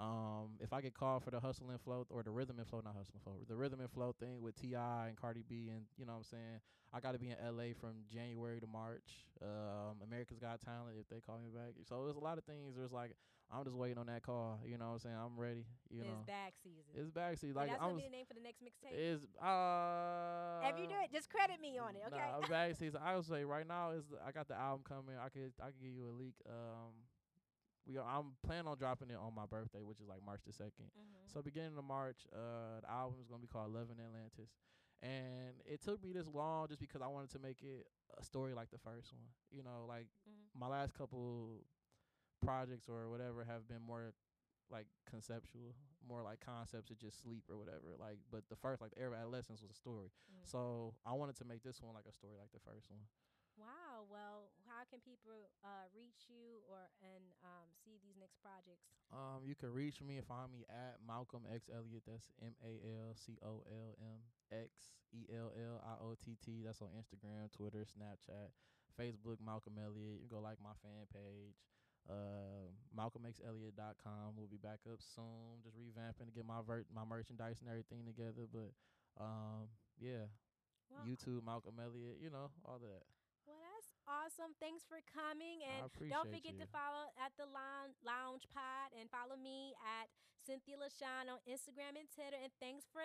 [0.00, 2.80] Um, if I get called for the hustle and flow or the rhythm and flow,
[2.82, 5.08] not hustle and flow, the rhythm and flow thing with T.I.
[5.08, 6.60] and Cardi B, and you know what I'm saying,
[6.94, 9.28] I got to be in LA from January to March.
[9.42, 11.74] Um, America's Got Talent if they call me back.
[11.86, 12.76] So there's a lot of things.
[12.76, 13.14] There's like
[13.52, 14.60] I'm just waiting on that call.
[14.64, 15.16] You know what I'm saying?
[15.18, 15.66] I'm ready.
[15.90, 16.94] You it's know, bag season.
[16.94, 17.50] it's backseat.
[17.50, 17.90] And Like that's I'm.
[17.90, 18.94] gonna be the name for the next mixtape.
[18.94, 20.62] Is uh.
[20.70, 22.22] if you do it, just credit me on it, okay?
[22.22, 22.94] Nah, backseat.
[22.96, 25.16] I would say right now is I got the album coming.
[25.18, 26.34] I could I could give you a leak.
[26.48, 26.94] Um,
[27.86, 30.52] we are, I'm planning on dropping it on my birthday, which is like March the
[30.52, 30.90] second.
[30.96, 31.28] Mhm.
[31.32, 34.50] So beginning of March, uh, the album is gonna be called Love in Atlantis,
[35.02, 37.86] and it took me this long just because I wanted to make it
[38.18, 39.28] a story like the first one.
[39.50, 40.54] You know, like Mhm.
[40.60, 41.64] my last couple
[42.40, 44.14] projects or whatever have been more
[44.70, 45.74] like conceptual,
[46.06, 47.96] more like concepts of just sleep or whatever.
[47.98, 50.12] Like, but the first, like the era of adolescence, was a story.
[50.30, 50.46] Mm.
[50.46, 53.00] So I wanted to make this one like a story like the first one.
[54.00, 54.08] Wow.
[54.08, 58.88] Well, how can people uh, reach you or and um, see these next projects?
[59.12, 62.06] Um, you can reach me and find me at Malcolm X Elliott.
[62.08, 62.72] That's M A
[63.04, 66.62] L C O L M X E L L I O T T.
[66.64, 68.48] That's on Instagram, Twitter, Snapchat,
[68.96, 69.36] Facebook.
[69.44, 70.16] Malcolm Elliott.
[70.16, 71.60] You can go like my fan page.
[72.08, 74.34] Uh, MalcolmXElliott.com.
[74.36, 75.60] We'll be back up soon.
[75.62, 78.48] Just revamping to get my ver- my merchandise and everything together.
[78.48, 78.72] But
[79.20, 79.68] um,
[80.00, 80.30] yeah,
[80.88, 82.18] Well, YouTube Malcolm Elliott.
[82.22, 83.04] You know all that.
[84.08, 84.52] Awesome.
[84.60, 86.62] Thanks for coming, and don't forget you.
[86.64, 90.08] to follow at the lounge, lounge Pod and follow me at
[90.40, 92.36] Cynthia LaShawn on Instagram and Twitter.
[92.40, 93.04] And thanks for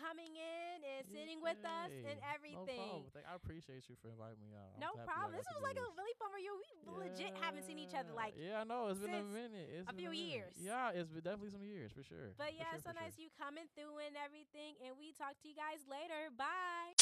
[0.00, 2.80] coming in and sitting with us and No everything.
[2.80, 3.12] problem.
[3.12, 4.72] Thank- I appreciate you for inviting me out.
[4.74, 5.36] I'm No problem.
[5.36, 6.80] This was like a really fun reunion.
[6.88, 8.32] We legit haven't seen each other like.
[8.40, 9.68] yeah, I know it's been a minute.
[9.76, 10.24] It's a few minute.
[10.24, 10.54] years.
[10.56, 12.32] Yeah, it's been definitely some years for sure.
[12.40, 13.02] But For yeah, sure, so for sure.
[13.04, 14.80] nice you coming through and everything.
[14.80, 16.32] And we talk to you guys later.
[16.32, 16.96] Bye.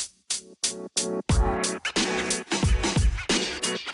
[3.86, 3.92] You.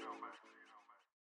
[0.00, 0.53] know,